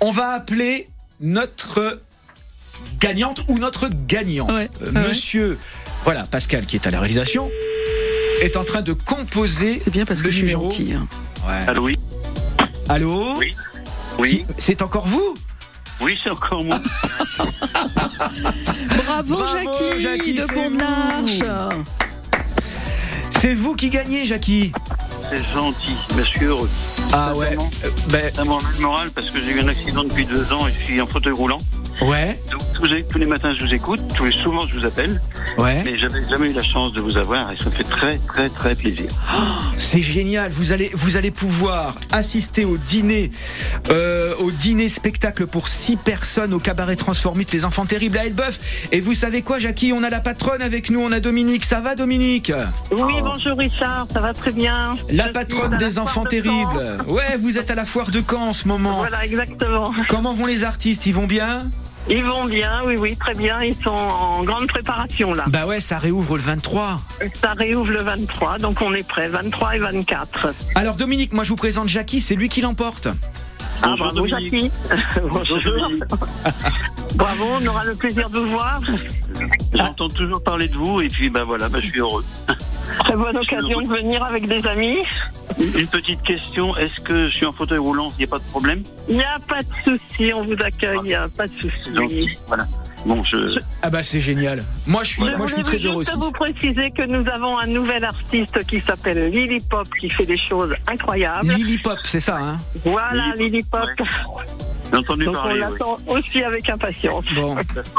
On 0.00 0.10
va 0.10 0.30
appeler 0.30 0.88
notre 1.20 2.00
gagnante 3.00 3.40
ou 3.48 3.58
notre 3.58 3.88
gagnant. 4.06 4.46
Ouais, 4.48 4.68
Euh, 4.82 4.92
ouais. 4.92 5.08
Monsieur, 5.08 5.58
voilà, 6.04 6.24
Pascal 6.24 6.66
qui 6.66 6.76
est 6.76 6.86
à 6.86 6.90
la 6.90 7.00
réalisation, 7.00 7.50
est 8.42 8.56
en 8.56 8.64
train 8.64 8.82
de 8.82 8.92
composer. 8.92 9.78
C'est 9.82 9.90
bien 9.90 10.04
parce 10.04 10.22
que 10.22 10.30
je 10.30 10.36
suis 10.36 10.42
numéro. 10.46 10.64
gentil. 10.70 10.92
hein. 10.92 11.08
Ouais. 11.48 11.64
Allô, 11.68 11.84
oui 11.84 11.98
Allô 12.88 13.36
Oui. 13.38 13.54
Oui, 14.18 14.46
C'est 14.58 14.80
encore 14.82 15.06
vous 15.06 15.34
oui 16.00 16.18
c'est 16.22 16.28
encore 16.30 16.62
moi. 16.62 16.78
Bravo, 18.96 19.36
Bravo, 19.36 19.46
Jackie, 19.46 20.00
Jackie, 20.02 20.34
de 20.34 20.42
c'est 23.30 23.54
vous 23.54 23.74
qui 23.74 23.88
gagnez, 23.90 24.24
Jackie. 24.24 24.72
C'est 25.30 25.42
gentil, 25.54 25.94
mais 26.14 26.22
je 26.22 26.28
suis 26.28 26.44
heureux. 26.44 26.68
Ah 27.12 27.34
ouais. 27.34 27.56
Ben, 28.10 28.30
Ça 28.32 28.44
me 28.44 28.50
remet 28.50 28.68
le 28.76 28.82
moral 28.82 29.10
parce 29.10 29.30
que 29.30 29.40
j'ai 29.40 29.52
eu 29.52 29.60
un 29.60 29.68
accident 29.68 30.04
depuis 30.04 30.26
deux 30.26 30.52
ans 30.52 30.66
et 30.66 30.72
je 30.72 30.84
suis 30.84 31.00
en 31.00 31.06
fauteuil 31.06 31.32
roulant. 31.32 31.58
Ouais, 32.02 32.40
Donc 32.50 32.62
tous 32.74 32.84
les, 32.84 33.04
tous 33.04 33.18
les 33.18 33.26
matins 33.26 33.54
je 33.58 33.64
vous 33.64 33.74
écoute, 33.74 34.00
tous 34.14 34.24
les, 34.24 34.32
souvent 34.32 34.66
je 34.66 34.78
vous 34.78 34.84
appelle, 34.84 35.20
ouais. 35.58 35.82
mais 35.84 35.96
j'avais 35.96 36.26
jamais 36.28 36.50
eu 36.50 36.52
la 36.52 36.62
chance 36.62 36.92
de 36.92 37.00
vous 37.00 37.16
avoir 37.16 37.50
et 37.52 37.56
ça 37.56 37.66
me 37.66 37.70
fait 37.70 37.84
très 37.84 38.18
très 38.18 38.48
très 38.48 38.74
plaisir. 38.74 39.10
C'est 39.76 40.02
génial. 40.02 40.50
Vous 40.50 40.72
allez, 40.72 40.90
vous 40.94 41.16
allez 41.16 41.30
pouvoir 41.30 41.94
assister 42.12 42.64
au 42.64 42.76
dîner, 42.76 43.30
euh, 43.90 44.34
au 44.40 44.50
dîner 44.50 44.88
spectacle 44.88 45.46
pour 45.46 45.68
six 45.68 45.96
personnes 45.96 46.52
au 46.54 46.58
cabaret 46.58 46.96
Transformite, 46.96 47.52
les 47.52 47.64
enfants 47.64 47.86
terribles 47.86 48.18
à 48.18 48.26
Elbeuf. 48.26 48.58
Et 48.92 49.00
vous 49.00 49.14
savez 49.14 49.42
quoi, 49.42 49.58
Jackie? 49.58 49.92
On 49.92 50.02
a 50.02 50.10
la 50.10 50.20
patronne 50.20 50.62
avec 50.62 50.90
nous. 50.90 51.00
On 51.00 51.12
a 51.12 51.20
Dominique. 51.20 51.64
Ça 51.64 51.80
va, 51.80 51.94
Dominique? 51.94 52.52
Oui, 52.90 53.14
bonjour 53.22 53.58
Richard, 53.58 54.06
ça 54.12 54.20
va 54.20 54.34
très 54.34 54.52
bien. 54.52 54.96
La 55.10 55.26
Je 55.26 55.30
patronne 55.30 55.72
la 55.72 55.78
des 55.78 55.98
enfants 55.98 56.24
de 56.24 56.28
terribles. 56.28 56.96
Ouais, 57.08 57.36
vous 57.40 57.58
êtes 57.58 57.70
à 57.70 57.74
la 57.74 57.84
foire 57.84 58.10
de 58.10 58.22
Caen 58.28 58.48
en 58.48 58.52
ce 58.52 58.66
moment. 58.66 58.96
Voilà, 58.98 59.24
exactement. 59.24 59.92
Comment 60.08 60.34
vont 60.34 60.46
les 60.46 60.64
artistes? 60.64 61.06
Ils 61.06 61.14
vont 61.14 61.26
bien? 61.26 61.70
Ils 62.08 62.22
vont 62.22 62.44
bien, 62.44 62.82
oui, 62.84 62.96
oui, 62.96 63.16
très 63.16 63.34
bien. 63.34 63.60
Ils 63.62 63.74
sont 63.82 63.90
en 63.90 64.44
grande 64.44 64.68
préparation 64.68 65.34
là. 65.34 65.44
Bah 65.48 65.66
ouais, 65.66 65.80
ça 65.80 65.98
réouvre 65.98 66.36
le 66.36 66.42
23. 66.42 67.00
Ça 67.40 67.52
réouvre 67.52 67.90
le 67.90 68.00
23, 68.00 68.58
donc 68.58 68.80
on 68.80 68.94
est 68.94 69.06
prêt, 69.06 69.28
23 69.28 69.76
et 69.76 69.78
24. 69.78 70.48
Alors 70.76 70.94
Dominique, 70.94 71.32
moi 71.32 71.42
je 71.42 71.48
vous 71.50 71.56
présente 71.56 71.88
Jackie. 71.88 72.20
C'est 72.20 72.36
lui 72.36 72.48
qui 72.48 72.60
l'emporte. 72.60 73.08
Ah, 73.82 73.88
Bonjour, 73.90 74.06
bravo 74.06 74.26
Dominique. 74.28 74.52
Jackie. 74.52 75.20
Bonjour. 75.28 75.60
Bravo, 77.16 77.44
on 77.60 77.66
aura 77.66 77.84
le 77.84 77.94
plaisir 77.94 78.28
de 78.28 78.38
vous 78.38 78.50
voir. 78.50 78.80
J'entends 79.74 80.08
toujours 80.08 80.42
parler 80.42 80.68
de 80.68 80.76
vous 80.76 81.00
et 81.00 81.08
puis 81.08 81.30
bah 81.30 81.44
voilà, 81.44 81.68
bah, 81.68 81.78
je 81.80 81.86
suis 81.86 81.98
heureux. 82.00 82.24
Très 83.00 83.16
bonne 83.16 83.36
occasion 83.36 83.80
de 83.80 83.88
venir 83.88 84.22
avec 84.22 84.46
des 84.48 84.66
amis. 84.66 84.98
Une 85.58 85.86
petite 85.86 86.22
question, 86.22 86.76
est-ce 86.76 87.00
que 87.00 87.28
je 87.28 87.34
suis 87.34 87.46
en 87.46 87.52
fauteuil 87.52 87.78
roulant, 87.78 88.10
il 88.16 88.18
n'y 88.18 88.24
a 88.24 88.28
pas 88.28 88.38
de 88.38 88.44
problème? 88.44 88.82
Il 89.08 89.16
n'y 89.16 89.22
a 89.24 89.38
pas 89.48 89.62
de 89.62 89.68
souci, 89.84 90.32
on 90.34 90.44
vous 90.44 90.56
accueille, 90.62 90.98
il 91.04 91.08
n'y 91.08 91.14
a 91.14 91.28
pas 91.28 91.46
de 91.46 91.52
souci. 91.58 92.36
Voilà. 92.46 92.66
Bon, 93.04 93.22
je... 93.22 93.58
Ah 93.82 93.90
bah 93.90 94.02
c'est 94.02 94.18
génial. 94.18 94.64
Moi 94.86 95.04
je 95.04 95.10
suis, 95.10 95.22
Je 95.24 95.36
moi 95.36 95.46
je 95.46 95.52
suis 95.54 95.62
voulais 95.62 95.76
très 95.78 95.86
heureux 95.86 96.02
juste 96.04 96.16
aussi. 96.16 96.24
vous 96.26 96.32
préciser 96.32 96.90
que 96.90 97.02
nous 97.06 97.28
avons 97.28 97.56
un 97.56 97.66
nouvel 97.68 98.02
artiste 98.04 98.64
qui 98.66 98.80
s'appelle 98.80 99.30
Lily 99.30 99.58
Pop 99.70 99.86
qui 100.00 100.10
fait 100.10 100.26
des 100.26 100.36
choses 100.36 100.72
incroyables. 100.88 101.46
Lily 101.46 101.78
Pop, 101.78 101.98
c'est 102.02 102.18
ça, 102.20 102.36
hein? 102.38 102.58
Voilà, 102.84 103.32
Lily 103.38 103.62
Pop. 103.62 103.88
Entendu 104.92 105.24
Donc 105.24 105.36
on 105.44 105.52
oui. 105.52 105.58
l'attend 105.58 105.98
aussi 106.08 106.42
avec 106.42 106.68
impatience. 106.68 107.24
Bon, 107.34 107.56